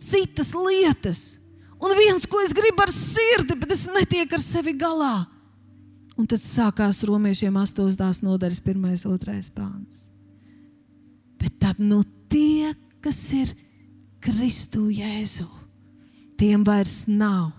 citas 0.00 0.52
lietas. 0.56 1.22
Un 1.78 1.94
viens, 1.94 2.24
ko 2.26 2.40
es 2.42 2.52
gribu 2.56 2.82
ar 2.82 2.92
sirdi, 2.92 3.54
bet 3.56 3.72
es 3.72 3.86
netieku 3.92 4.36
ar 4.36 4.42
sevi 4.42 4.74
galā. 4.76 5.28
Un 6.18 6.26
tad 6.26 6.42
sākās 6.42 7.04
romiešiem 7.06 7.54
8. 7.54 8.24
nodaļas, 8.26 8.62
1. 8.64 8.86
un 9.06 9.18
2. 9.22 9.36
pāns. 9.54 10.08
Bet 11.38 11.54
tad 11.62 11.78
nu 11.78 12.02
tie, 12.30 12.74
kas 13.04 13.20
ir 13.36 13.52
Kristu 14.22 14.88
Jēzu, 14.92 15.48
tiem 16.38 16.64
vairs 16.66 17.06
nav 17.08 17.52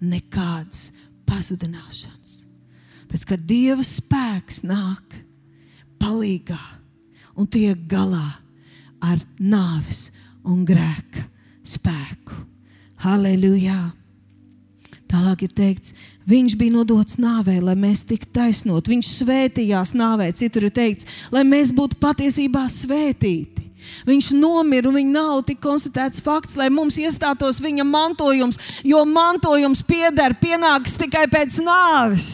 nekādas 0.00 0.90
pazudināšanas. 1.28 2.44
Pēc 3.10 3.26
kad 3.26 3.42
Dieva 3.46 3.84
spēks 3.86 4.62
nāk 4.66 5.16
palīgā 6.00 6.60
un 7.36 7.48
tiek 7.50 7.78
galā 7.90 8.38
ar 9.00 9.20
nāves 9.38 10.08
un 10.46 10.64
grēka 10.68 11.24
spēku. 11.66 12.36
Halleluja! 13.00 13.90
Tālāk 15.10 15.42
ir 15.48 15.54
teikts, 15.56 15.94
viņš 16.30 16.54
bija 16.58 16.76
nodots 16.76 17.16
nāvē, 17.18 17.56
lai 17.64 17.74
mēs 17.74 18.04
tiktu 18.06 18.30
taisnot. 18.36 18.86
Viņš 18.86 19.08
svētījās 19.24 19.90
nāvē, 19.98 20.28
citur 20.38 20.68
ir 20.68 20.74
teikts, 20.74 21.08
lai 21.34 21.42
mēs 21.48 21.72
būtu 21.74 21.98
patiesībā 21.98 22.62
svētīti. 22.70 23.69
Viņš 24.08 24.30
nomira, 24.36 24.88
un 24.90 24.98
viņa 24.98 25.12
nav 25.14 25.42
tik 25.48 25.60
konstatēts 25.64 26.22
fakts, 26.24 26.56
lai 26.58 26.70
mums 26.72 26.98
iestātos 27.00 27.60
viņa 27.62 27.86
mantojums, 27.88 28.60
jo 28.86 29.02
mantojums 29.08 29.82
pieder 29.86 30.36
pienāks 30.40 30.98
tikai 31.00 31.26
pēc 31.30 31.60
nāves. 31.64 32.30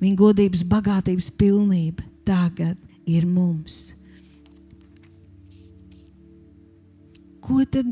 Viņa 0.00 0.16
godības, 0.16 0.64
bagātības 0.64 1.28
pilnība 1.36 2.06
tagad 2.24 2.78
ir 3.04 3.26
mums. 3.28 3.90
Ko 7.44 7.64
tad 7.68 7.90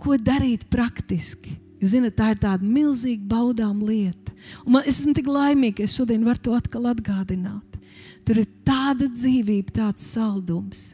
ko 0.00 0.16
darīt 0.16 0.68
praktiski? 0.72 1.58
Jūs 1.80 1.94
zināt, 1.94 2.16
tā 2.18 2.34
ir 2.34 2.40
tāda 2.40 2.64
milzīga 2.64 3.24
baudām 3.28 3.80
lieta. 3.84 4.32
Un 4.66 4.76
man, 4.76 4.84
es 4.84 5.00
esmu 5.00 5.14
tik 5.16 5.28
laimīga, 5.28 5.78
ka 5.80 5.88
es 5.88 5.96
šodien 5.96 6.24
varu 6.26 6.44
to 6.44 6.56
atkal 6.56 6.88
atgādināt. 6.90 7.69
Tur 8.30 8.44
ir 8.44 8.50
tāda 8.62 9.08
dzīvība, 9.10 9.72
tāds 9.74 10.04
saldums. 10.06 10.92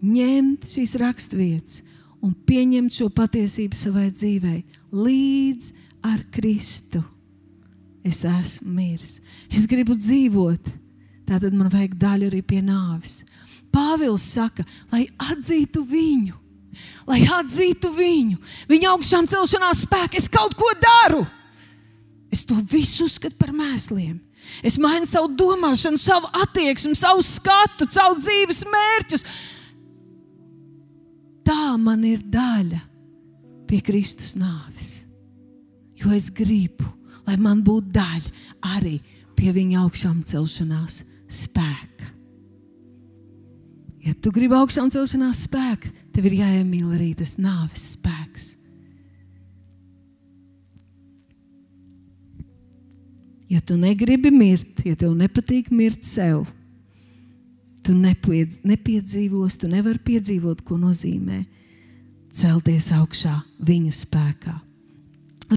Ņemt 0.00 0.62
šīs 0.64 0.94
raksturvietas 0.96 1.82
un 2.24 2.32
pieņemt 2.48 2.94
šo 2.96 3.10
patiesību 3.12 3.76
savai 3.76 4.06
dzīvei 4.08 4.62
līdz 4.88 5.66
ar 6.08 6.22
Kristu. 6.32 7.02
Es 8.00 8.22
esmu 8.24 8.72
miris. 8.72 9.18
Es 9.52 9.66
gribu 9.68 9.92
dzīvot. 9.98 10.70
Tātad 11.28 11.52
man 11.52 11.68
vajag 11.68 11.98
daļu 12.00 12.30
arī 12.30 12.40
pie 12.40 12.62
nāves. 12.64 13.18
Pāvils 13.68 14.24
saka, 14.32 14.64
lai 14.88 15.04
atzītu 15.20 15.84
viņu, 15.92 16.40
lai 17.04 17.20
atzītu 17.36 17.92
viņu, 18.00 18.40
viņa 18.72 18.94
augšām 18.94 19.28
celšanās 19.28 19.84
spēku. 19.84 20.16
Es 20.16 20.32
kaut 20.32 20.56
ko 20.56 20.72
daru. 20.80 21.20
Es 22.32 22.48
to 22.48 22.56
visu 22.64 23.04
uzskatu 23.12 23.36
par 23.36 23.52
mēsliem. 23.52 24.16
Es 24.66 24.78
mainu 24.80 25.08
savu 25.08 25.30
domāšanu, 25.38 26.00
savu 26.00 26.28
attieksmi, 26.42 26.94
savu 26.98 27.24
skatu, 27.24 27.88
savu 27.90 28.18
dzīves 28.20 28.64
mērķus. 28.68 29.26
man 31.80 32.04
ir 32.04 32.22
daļa 32.22 32.80
pie 33.70 33.80
Kristus 33.84 34.36
nāves. 34.38 35.06
Jo 36.00 36.12
es 36.16 36.30
gribu, 36.32 36.86
lai 37.26 37.36
man 37.40 37.64
būtu 37.64 37.92
daļa 37.94 38.76
arī 38.76 38.98
pie 39.36 39.52
viņa 39.56 39.82
augšām 39.84 40.22
celšanās 40.26 41.02
spēka. 41.30 42.08
Ja 44.00 44.14
tu 44.16 44.32
gribi 44.32 44.56
augšām 44.56 44.88
celšanās 44.92 45.44
spēku, 45.44 45.90
tev 46.14 46.30
ir 46.30 46.38
jāiemīl 46.40 46.94
arī 46.96 47.12
tas 47.18 47.36
nāves 47.40 47.92
spēks. 47.96 48.54
Ja 53.50 53.60
tu 53.60 53.74
negribi 53.76 54.30
mirt, 54.30 54.84
ja 54.86 54.94
tev 54.94 55.14
nepatīk 55.18 55.72
mirt 55.74 56.04
sev, 56.06 56.44
tu 57.82 57.96
nepiedz, 57.96 58.60
nepiedzīvos, 58.62 59.56
tu 59.58 59.70
nevari 59.70 59.98
piedzīvot, 60.06 60.62
ko 60.62 60.78
nozīmē 60.78 61.42
celties 62.30 62.92
augšā 62.94 63.34
viņa 63.66 63.94
spēkā. 63.96 64.54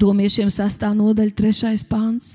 Romiešiem 0.01 0.49
6. 0.49 0.87
nodaļa, 0.97 1.35
3. 1.37 1.83
pāns. 1.89 2.33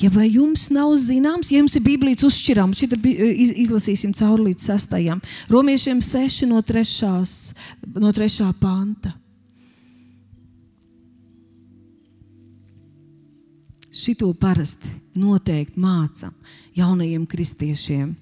Ja 0.00 0.08
vai 0.08 0.30
jums 0.32 0.70
nav 0.72 0.94
zināms, 0.96 1.50
ja 1.52 1.60
jums 1.60 1.74
ir 1.76 1.84
Bībeles 1.84 2.24
uzšķirām, 2.24 2.72
šeit 2.72 2.94
iz, 3.04 3.50
izlasīsim 3.66 4.14
cauri 4.16 4.46
līdz 4.48 4.70
6. 4.70 4.94
Romiešiem 5.52 6.00
6 6.00 6.48
no 6.48 6.62
3. 6.64 6.86
No 8.00 8.12
3. 8.16 8.48
panta. 8.62 9.12
Šito 13.90 14.28
parasti 14.38 14.86
noteikti 15.18 15.80
mācām 15.82 16.34
jaunajiem 16.78 17.24
kristiešiem, 17.26 18.12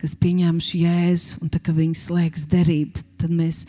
kas 0.00 0.14
pieņēmuši 0.16 0.78
jēzu, 0.86 1.42
un 1.44 1.50
tā 1.52 1.60
kā 1.60 1.74
viņi 1.76 1.98
slēgs 2.00 2.46
derību, 2.48 3.02
tad 3.20 3.34
mēs 3.36 3.66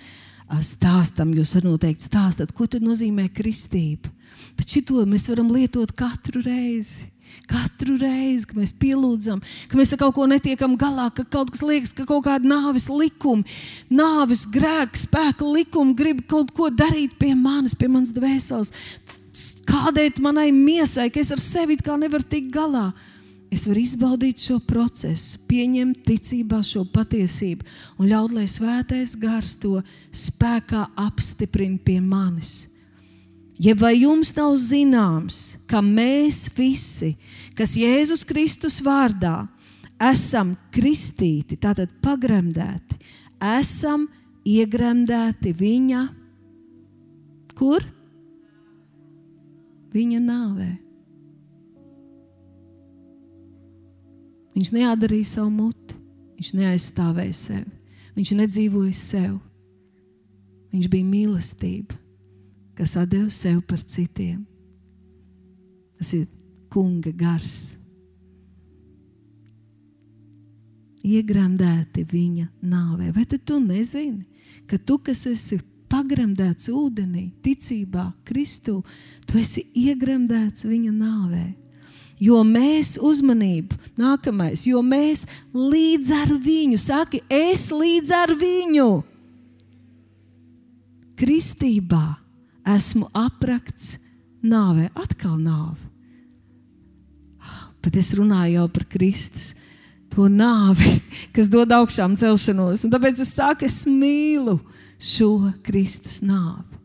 stāstam, 0.63 1.33
jūs 1.35 1.51
varat 1.57 1.67
noteikti 1.67 2.07
stāstīt, 2.07 2.53
ko 2.55 2.67
tad 2.69 2.85
nozīmē 2.85 3.27
kristība. 3.35 4.11
Bet 4.57 4.71
šito 4.71 5.03
mēs 5.09 5.27
varam 5.31 5.51
lietot 5.53 5.91
katru 5.97 6.41
reizi. 6.45 7.09
Katru 7.49 7.95
reizi, 7.97 8.45
kad 8.45 8.57
mēs 8.59 8.71
pielūdzam, 8.77 9.39
ka 9.69 9.77
mēs 9.77 9.93
ar 9.95 9.99
kaut 10.03 10.13
ko 10.15 10.25
netiekam 10.29 10.75
galā, 10.79 11.07
ka 11.15 11.25
kaut 11.25 11.49
kas 11.53 11.63
liekas, 11.65 11.93
ka 11.95 12.05
kaut 12.07 12.23
kāda 12.27 12.45
nāves 12.47 12.85
likuma, 12.91 13.41
nāves 13.89 14.43
grēka, 14.53 14.99
spēka 15.01 15.47
likuma 15.47 15.95
grib 15.97 16.21
kaut 16.29 16.53
ko 16.55 16.69
darīt 16.69 17.15
pie 17.19 17.33
manis, 17.35 17.73
pie 17.75 17.89
manas 17.89 18.13
dvēseles 18.15 18.71
kādēt 19.67 20.21
manai 20.21 20.51
miesai, 20.53 21.09
ka 21.09 21.21
es 21.21 21.31
ar 21.33 21.41
sevi 21.41 21.77
kā 21.81 21.97
nevaru 21.97 22.25
tikt 22.29 22.51
galā. 22.53 22.91
Es 23.53 23.67
varu 23.69 23.83
izbaudīt 23.83 24.41
šo 24.41 24.57
procesu, 24.65 25.37
pieņemt 25.45 25.99
ticībā 26.07 26.63
šo 26.65 26.87
patiesību 26.89 27.65
un 28.01 28.09
ļaut, 28.09 28.33
lai 28.33 28.47
svētais 28.49 29.13
gars 29.21 29.53
to 29.61 29.77
spēkā 30.09 30.87
apstiprina 30.97 31.77
pie 31.85 31.99
manis. 32.01 32.63
Jeb 33.61 33.83
vai 33.83 33.93
jums 33.99 34.33
nav 34.33 34.55
zināms, 34.57 35.59
ka 35.69 35.83
mēs 35.85 36.47
visi, 36.57 37.11
kas 37.53 37.75
Jēzus 37.77 38.25
Kristus 38.25 38.79
vārdā 38.81 39.43
esam 40.01 40.55
kristīti, 40.73 41.59
tātad 41.61 41.93
pagremdēti, 42.01 42.97
esam 43.53 44.07
iegremdēti 44.49 45.53
viņa 45.61 46.07
kur? 47.53 47.85
Viņa 49.93 50.19
nāvē. 50.23 50.71
Viņš 54.53 54.69
neatdarīja 54.75 55.31
savu 55.31 55.49
muti, 55.53 55.97
viņš 56.37 56.51
neaizstāvēja 56.57 57.35
sevi, 57.37 57.73
viņš 58.17 58.33
nedzīvoja 58.37 58.97
sev. 58.97 59.33
Viņš 60.73 60.89
bija 60.89 61.05
mīlestība, 61.05 61.97
kas 62.73 62.95
deva 63.05 63.29
sev 63.33 63.59
par 63.69 63.81
citiem. 63.85 64.41
Tas 65.99 66.09
ir 66.17 66.25
kunga 66.73 67.11
gars. 67.13 67.77
Iegrandēti 71.03 72.07
viņa 72.09 72.47
nāvē. 72.65 73.11
Vai 73.13 73.25
tu 73.29 73.59
nezini, 73.61 74.23
ka 74.65 74.79
tu, 74.79 74.97
kas 74.97 75.25
esi 75.29 75.59
pagremdēts 75.93 76.71
ūdenī, 76.73 77.27
ticībā, 77.45 78.07
Kristū, 78.25 78.79
tu 79.29 79.37
esi 79.41 79.67
iegremdēts 79.77 80.65
viņa 80.65 80.93
nāvē. 80.95 81.45
Jo 82.23 82.39
mēs 82.47 82.95
uzmanību, 83.03 83.77
nākamais, 83.99 84.65
jo 84.69 84.81
mēs 84.85 85.25
līdz 85.53 86.11
ar 86.15 86.35
viņu, 86.41 86.79
saki, 86.79 87.23
es 87.29 87.67
līdz 87.73 88.13
ar 88.15 88.33
viņu 88.39 88.91
kristībā 91.19 92.05
esmu 92.73 93.09
aprakts 93.17 93.97
nāvē, 94.43 94.89
atkal 94.97 95.35
nāve. 95.39 95.91
Bet 97.83 97.97
es 97.99 98.13
runāju 98.15 98.61
jau 98.61 98.67
par 98.71 98.85
Kristus, 98.87 99.51
to 100.13 100.29
nāvi, 100.31 101.01
kas 101.35 101.49
dod 101.51 101.73
augšām 101.75 102.15
celšanos. 102.19 102.85
Un 102.87 102.93
tāpēc 102.93 103.19
es 103.25 103.33
saku, 103.35 103.67
es 103.67 103.83
mīlu 103.89 104.61
šo 105.03 105.51
Kristus 105.65 106.21
nāvi. 106.23 106.79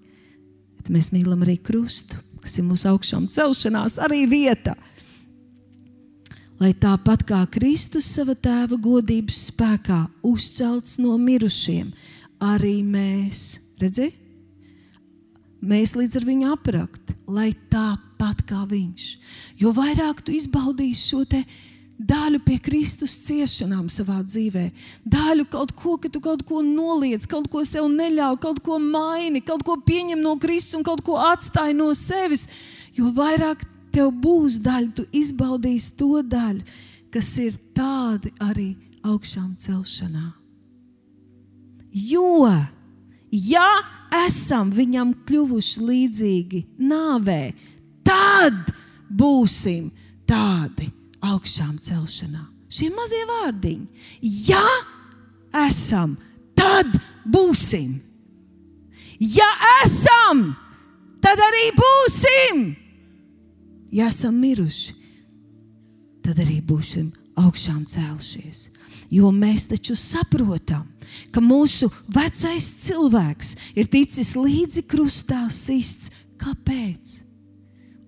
Bet 0.78 0.90
mēs 0.92 1.12
mīlam 1.14 1.44
arī 1.46 1.58
krustu, 1.62 2.18
kas 2.42 2.58
ir 2.58 2.66
mūsu 2.66 2.88
augšām 2.90 3.28
celšanās, 3.30 3.98
arī 4.02 4.24
vieta. 4.30 4.74
Lai 6.58 6.72
tāpat 6.74 7.22
kā 7.28 7.44
Kristus 7.54 8.08
savā 8.10 8.34
tēva 8.34 8.80
godības 8.82 9.44
spēkā 9.52 10.00
uzcelts 10.26 10.96
no 10.98 11.14
mirušiem, 11.22 11.92
arī 12.42 12.80
mēs, 12.82 13.60
redziet, 13.78 14.16
mēs 15.62 15.94
līdz 15.98 16.18
ar 16.18 16.26
viņu 16.26 16.50
aprakt, 16.54 17.14
lai 17.30 17.52
tāpat 17.70 18.42
kā 18.48 18.64
viņš. 18.66 19.06
Jo 19.62 19.70
vairāk 19.76 20.24
tu 20.26 20.34
izbaudīsi 20.34 21.12
šo 21.12 21.22
te 21.30 21.44
daļu 21.98 22.38
pie 22.46 22.56
Kristus 22.62 23.16
ciešanām 23.26 23.88
savā 23.90 24.20
dzīvē, 24.22 24.68
daļu 25.02 25.46
kaut 25.50 25.72
ko, 25.76 25.96
ka 25.98 26.10
tu 26.12 26.22
kaut 26.22 26.44
ko 26.46 26.62
noliec, 26.62 27.26
kaut 27.26 27.48
ko 27.50 27.64
sev 27.66 27.88
neļauj, 27.90 28.38
kaut 28.42 28.60
ko 28.62 28.78
maini, 28.78 29.42
kaut 29.42 29.64
ko 29.66 29.78
pieņem 29.82 30.22
no 30.22 30.36
Kristus 30.38 30.78
un 30.78 30.86
kaut 30.86 31.02
ko 31.04 31.18
atstāj 31.18 31.74
no 31.74 31.90
sevis. 31.98 32.46
Jo 32.94 33.10
vairāk 33.14 33.64
tev 33.94 34.12
būs 34.14 34.60
daļa, 34.62 34.92
tu 34.94 35.06
izbaudīsi 35.12 35.94
to 35.98 36.22
daļu, 36.22 36.62
kas 37.10 37.32
ir 37.42 37.58
tādi 37.74 38.30
arī 38.42 38.72
augšām 39.02 39.56
celšanā. 39.58 40.28
Jo, 41.90 42.46
ja 43.32 43.70
esam 44.26 44.70
viņam 44.70 45.16
kļuvuši 45.26 45.82
līdzīgi 45.88 46.62
nāvē, 46.78 47.40
tad 48.06 48.70
būsim 49.08 49.90
tādi 50.28 50.92
augšām 51.24 51.78
celšanā. 51.82 52.44
Šie 52.68 52.90
mazie 52.92 53.24
vārdiņi. 53.28 53.86
Ja 54.48 54.64
esam, 55.66 56.16
tad 56.56 56.90
būsim. 57.24 57.96
Ja 59.18 59.48
esam, 59.82 60.52
tad 61.24 61.40
arī 61.42 61.70
būsim. 61.78 62.66
Ja 63.90 64.10
esam 64.12 64.36
miruši, 64.36 64.92
tad 66.22 66.42
arī 66.44 66.60
būsim 66.60 67.08
augšām 67.40 67.86
celšies. 67.88 68.68
Jo 69.08 69.30
mēs 69.32 69.64
taču 69.70 69.96
saprotam, 69.96 70.84
ka 71.32 71.40
mūsu 71.40 71.88
vecais 72.12 72.68
cilvēks 72.84 73.54
ir 73.80 73.88
ticis 73.88 74.34
līdzi 74.36 74.84
krustā 74.84 75.46
sists. 75.48 76.12
Kāpēc? 76.38 77.22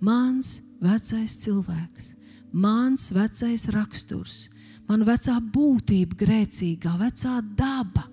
Mans 0.05 0.61
vecais 0.79 1.33
cilvēks 1.43 2.13
mans 2.53 3.11
vecais 3.15 3.67
raksturs, 3.75 4.49
mana 4.89 5.07
vecā 5.07 5.37
būtība, 5.41 6.19
grēcīgā, 6.19 6.97
vecā 7.01 7.39
daba. 7.57 8.07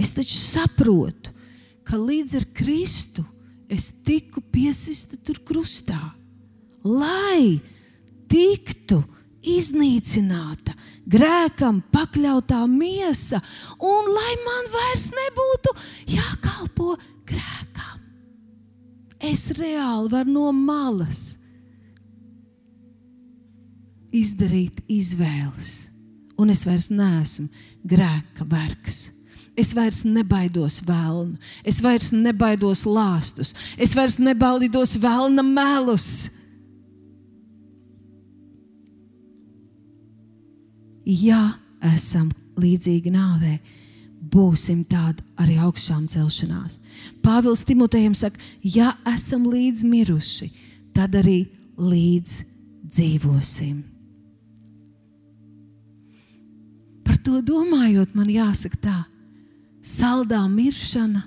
Es 0.00 0.14
taču 0.16 0.38
saprotu, 0.38 1.34
ka 1.84 1.98
līdz 2.00 2.36
ar 2.40 2.46
Kristu 2.56 3.24
es 3.70 3.90
tiku 4.06 4.42
piesista 4.42 5.18
tur 5.22 5.38
krustā, 5.46 6.00
lai 6.82 7.60
tiktu 8.30 9.02
iznīcināta, 9.40 10.74
grēkam 11.10 11.80
pakļautā 11.92 12.60
miesa, 12.70 13.40
un 13.78 14.10
lai 14.14 14.34
man 14.44 14.70
vairs 14.74 15.10
nebūtu 15.16 15.74
jākalpo 16.16 16.96
grēkam. 17.28 18.00
Es 19.20 19.50
reāli 19.56 20.10
varu 20.12 20.32
no 20.32 20.48
malas 20.56 21.29
izdarīt 24.12 24.82
izvēles. 24.90 25.90
Un 26.40 26.52
es 26.52 26.64
vairs 26.64 26.88
neesmu 26.92 27.48
grēka 27.84 28.46
vergs. 28.48 29.10
Es 29.58 29.74
vairs 29.76 30.04
nebaidos 30.06 30.78
vēlnu, 30.86 31.36
es 31.66 31.80
vairs 31.84 32.12
nebaidos 32.16 32.86
lāstus, 32.88 33.50
es 33.76 33.92
vairs 33.98 34.16
nebaidos 34.22 34.94
vēlna 35.00 35.44
melus. 35.44 36.30
Ja 41.04 41.58
esam 41.90 42.30
līdzīgi 42.60 43.12
nāvē, 43.12 43.58
būsim 44.30 44.84
tādi 44.88 45.24
arī 45.40 45.58
augšām 45.60 46.06
celšanās. 46.08 46.78
Pāvils 47.24 47.66
Timotejam 47.66 48.14
saka, 48.14 48.38
ja 48.62 48.94
esam 49.12 49.48
līdz 49.50 49.84
miruši, 49.88 50.52
tad 50.94 51.18
arī 51.18 51.42
līdz 51.76 52.42
dzīvosim. 52.86 53.89
Par 57.20 57.26
to 57.28 57.40
domājot, 57.44 58.14
man 58.16 58.30
jāsaka 58.32 58.78
tā, 58.80 58.98
saldā 59.84 60.38
miršana 60.48 61.20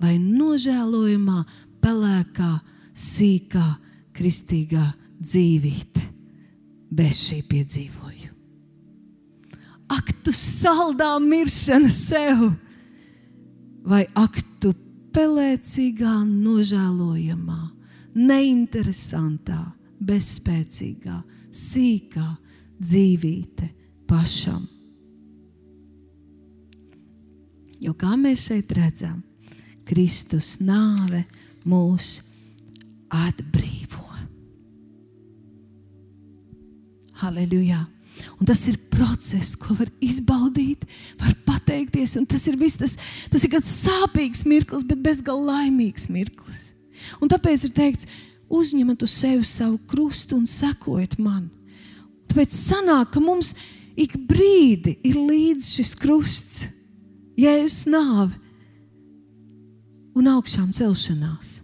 vai 0.00 0.14
nožēlojamā, 0.16 1.42
pelēkā, 1.84 2.48
sīkā, 2.96 3.66
kristīgā 4.16 4.86
dzīvīte 5.20 6.06
bez 6.96 7.20
šī 7.26 7.42
piedzīvojuma. 7.50 8.32
Ak, 9.92 10.14
tu 10.24 10.32
saldā 10.32 11.12
miršana 11.20 11.92
sev, 11.92 12.46
vai 13.84 14.06
ak, 14.16 14.40
tu 14.64 14.72
pelēcīgā, 15.12 16.22
nožēlojamā, 16.24 17.62
neinteresantā, 18.16 19.60
bezspēcīgā, 20.00 21.20
sīkā 21.52 22.30
dzīvīte 22.80 23.74
pašam. 24.08 24.70
Jo 27.84 27.92
kā 27.98 28.14
mēs 28.16 28.46
šeit 28.48 28.72
redzam, 28.76 29.18
Kristus 29.84 30.56
nāve 30.64 31.24
mūs 31.68 32.22
atbrīvo. 33.12 34.04
Halleluja! 37.20 37.84
Un 38.38 38.46
tas 38.46 38.60
ir 38.70 38.78
process, 38.92 39.56
ko 39.58 39.74
var 39.76 39.90
izbaudīt, 40.02 40.84
var 41.20 41.34
pateikties. 41.46 42.14
Tas 42.30 42.44
ir, 42.48 42.56
viss, 42.58 42.78
tas, 42.78 42.94
tas 43.30 43.44
ir 43.44 43.52
kāds 43.52 43.72
sāpīgs 43.84 44.44
mirklis, 44.48 44.86
bet 44.86 45.02
bezgalīgi 45.02 45.50
laimīgs 45.50 46.08
mirklis. 46.12 46.60
Un 47.20 47.30
tāpēc 47.30 47.66
ir 47.66 47.74
teikts, 47.74 48.08
uzņemat 48.54 49.02
uz 49.04 49.16
sevi 49.18 49.46
savu 49.48 49.80
krustu 49.90 50.38
un 50.38 50.46
sekojiet 50.48 51.18
man. 51.22 51.48
Tāpēc 52.30 52.54
sanāk, 52.54 53.12
ka 53.14 53.22
mums 53.22 53.52
ik 53.98 54.16
brīdi 54.30 54.96
ir 55.06 55.18
līdzi 55.18 55.80
šis 55.80 55.94
krusts, 55.98 56.68
jēzus 57.38 57.86
nāve 57.90 58.34
un 60.14 60.30
augšām 60.30 60.72
celšanās. 60.74 61.60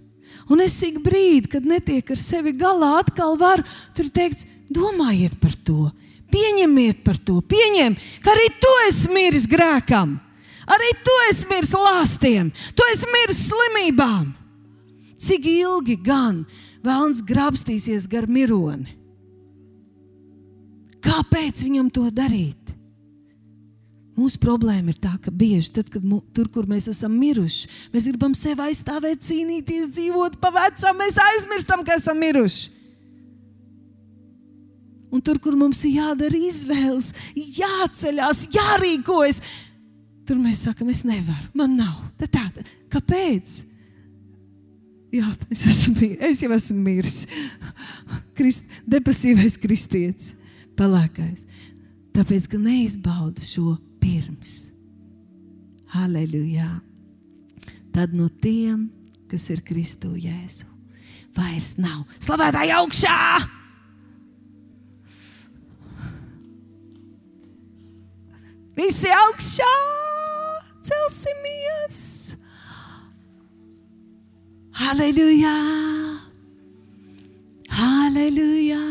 Un 0.51 0.63
es 0.65 0.75
ik 0.83 0.99
brīdi, 1.05 1.47
kad 1.53 1.67
netiek 1.67 2.09
ar 2.11 2.19
sevi 2.19 2.53
galā, 2.59 2.97
atkal 2.99 3.37
varu 3.39 3.63
tur 3.95 4.09
teikt, 4.11 4.43
domājiet 4.71 5.37
par 5.43 5.55
to, 5.67 5.93
pieņemiet 6.35 7.05
par 7.07 7.21
to, 7.23 7.39
pieņem, 7.43 7.95
ka 8.25 8.35
arī 8.35 8.49
tu 8.63 8.73
esi 8.89 9.13
miris 9.15 9.47
grēkam, 9.51 10.17
arī 10.67 10.91
tu 11.07 11.17
esi 11.29 11.47
miris 11.51 11.75
lāstiem, 11.75 12.51
tu 12.75 12.87
esi 12.91 13.11
miris 13.15 13.45
slimībām. 13.47 14.33
Cik 15.21 15.47
ilgi 15.53 15.99
gan 16.01 16.43
vēlams 16.83 17.21
grabstīsies 17.29 18.09
gar 18.11 18.27
mironi? 18.27 18.97
Kāpēc 21.05 21.63
viņam 21.65 21.91
to 21.93 22.09
darīt? 22.13 22.60
Mūsu 24.21 24.41
problēma 24.43 24.93
ir 24.93 24.99
tā, 25.01 25.15
ka 25.23 25.33
bieži 25.33 25.71
tad, 25.79 25.89
kad 25.93 26.05
mū, 26.05 26.19
tur, 26.37 26.51
kur 26.53 26.67
mēs 26.69 26.91
esam 26.93 27.15
miruši, 27.17 27.71
mēs 27.95 28.09
gribam 28.11 28.35
sevi 28.37 28.67
aizstāvēt, 28.67 29.23
cīnīties, 29.25 29.95
dzīvot 29.97 30.37
pa 30.43 30.51
vecam, 30.59 30.99
mēs 31.01 31.17
aizmirstam, 31.25 31.85
ka 31.87 31.97
esam 31.97 32.21
miruši. 32.21 32.69
Un 35.11 35.23
tur, 35.25 35.41
kur 35.43 35.57
mums 35.59 35.81
ir 35.89 35.97
jādara 36.03 36.39
izvēles, 36.51 37.11
jāceļās, 37.35 38.45
jārīkojas, 38.55 39.41
tur 40.29 40.39
mēs 40.39 40.67
sakām, 40.69 40.93
es 40.93 41.03
nevaru, 41.07 41.49
man 41.57 41.75
nav. 41.81 41.97
Tad 42.21 42.37
tā, 42.37 42.45
kāpēc? 42.93 43.57
Jā, 45.11 45.27
es, 45.51 45.65
esmu, 45.67 46.13
es 46.29 46.45
jau 46.45 46.53
esmu 46.55 46.79
miris. 46.85 47.25
Krist, 48.39 48.69
depresīvais 48.87 49.57
kristietis, 49.59 50.35
pelēkais. 50.79 51.47
Tāpēc, 52.15 52.47
ka 52.53 52.61
neizbauda 52.61 53.43
šo 53.43 53.75
pirms. 54.11 54.73
Halleluja! 55.95 56.81
Tad 57.95 58.15
no 58.15 58.29
tiem, 58.43 58.89
kas 59.31 59.49
ir 59.51 59.63
Kristu 59.67 60.15
Jēzu, 60.19 60.67
vairs 61.35 61.75
nav 61.79 62.05
slavētāji 62.23 62.75
augšā! 62.79 63.17
Visi 68.79 69.11
augšā! 69.15 69.73
Celsimies! 70.87 72.01
Halleluja! 74.81 75.57
Halleluja! 77.81 78.85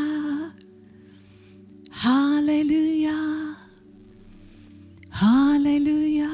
Halleluja! 2.03 3.48
Halleluja! 5.19 6.31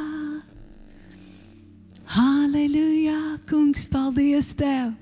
Halleluja! 2.05 3.39
Kungs, 3.49 3.87
paldies 3.89 4.51
Tev! 4.53 4.93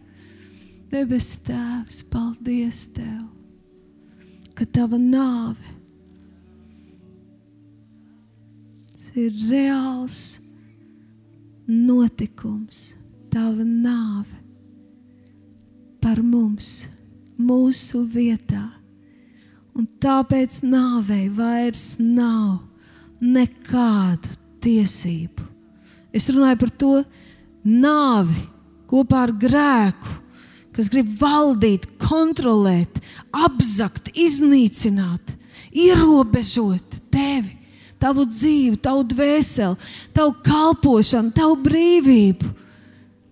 Debes 0.88 1.34
Tēvs, 1.44 2.00
paldies 2.08 2.86
Tev, 2.96 3.26
ka 4.56 4.64
Tava 4.72 4.96
nāve 5.02 5.74
ir 9.20 9.36
reāls 9.50 10.40
notikums, 11.68 12.94
Tava 13.34 13.66
nāve 13.68 14.40
par 16.00 16.24
mums, 16.24 16.86
mūsu 17.36 18.06
vietā. 18.08 18.68
Un 19.76 19.90
tāpēc 20.00 20.62
nāvei 20.64 21.28
vairs 21.34 21.98
nav 22.00 22.62
nekādu 23.22 24.34
tiesību. 24.64 25.46
Es 26.14 26.30
runāju 26.30 26.60
par 26.64 26.74
to 26.78 26.94
nāvi 27.66 28.44
kopā 28.90 29.26
ar 29.28 29.34
grēku, 29.40 30.20
kas 30.74 30.90
grib 30.94 31.10
valdīt, 31.20 31.88
kontrolēt, 32.02 33.00
apzakt, 33.34 34.12
iznīcināt, 34.18 35.36
ierobežot 35.74 37.00
tevi, 37.14 37.58
tavu 38.02 38.26
dzīvi, 38.28 38.78
tavu 38.84 39.06
dvēseli, 39.14 39.92
tavu 40.14 40.36
kalpošanu, 40.46 41.34
tavu 41.36 41.58
brīvību, 41.66 42.50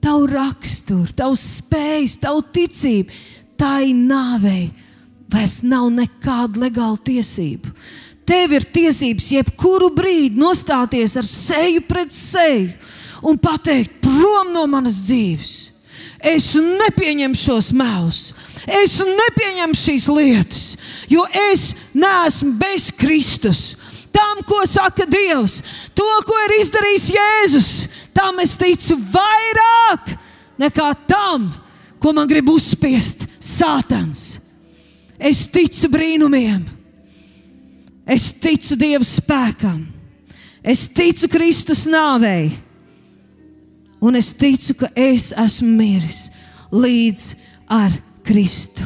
tavu 0.02 0.30
raksturu, 0.32 1.10
tavu 1.18 1.38
spējas, 1.38 2.18
tavu 2.22 2.46
ticību. 2.56 3.20
Tā 3.62 3.82
ir 3.86 3.98
nāvei. 3.98 4.72
Vairs 5.32 5.62
nav 5.64 5.92
nekāda 5.94 6.64
legāla 6.66 6.98
tiesība. 7.06 7.70
Tev 8.32 8.54
ir 8.56 8.64
tiesības 8.72 9.26
jebkuru 9.34 9.90
brīdi 9.92 10.40
nostāties 10.40 11.18
ar 11.20 11.28
seju 11.28 11.82
pret 11.84 12.14
seju 12.16 12.70
un 13.28 13.36
pateikt, 13.38 14.00
prom 14.00 14.54
no 14.56 14.64
manas 14.72 15.02
dzīves. 15.04 15.52
Es 16.22 16.54
nepieņemu 16.56 17.36
šos 17.38 17.72
melus, 17.76 18.32
es 18.70 19.00
nepieņemu 19.04 19.78
šīs 19.78 20.08
lietas, 20.14 20.64
jo 21.10 21.26
es 21.52 21.72
neesmu 21.98 22.54
bez 22.62 22.88
Kristus. 22.96 23.64
Tam, 24.12 24.42
ko 24.48 24.62
saka 24.68 25.08
Dievs, 25.10 25.62
to, 25.96 26.08
ko 26.28 26.40
ir 26.46 26.58
izdarījis 26.62 27.12
Jēzus, 27.16 27.72
tam 28.16 28.40
es 28.44 28.58
ticu 28.60 29.00
vairāk 29.12 30.12
nekā 30.62 30.92
tam, 31.10 31.50
ko 32.00 32.14
man 32.16 32.30
grib 32.30 32.52
uzspiest 32.52 33.26
Sātans. 33.42 34.38
Es 35.20 35.48
ticu 35.52 35.90
brīnumiem. 35.92 36.81
Es 38.12 38.32
ticu 38.36 38.76
Dieva 38.76 39.06
spēkam, 39.08 39.86
es 40.60 40.84
ticu 40.92 41.30
Kristus 41.32 41.86
nāvei, 41.88 42.50
un 44.04 44.20
es 44.20 44.34
ticu, 44.36 44.76
ka 44.82 44.90
es 45.00 45.30
esmu 45.32 45.78
miris 45.78 46.26
līdz 46.76 47.30
ar 47.72 47.96
Kristu. 48.28 48.84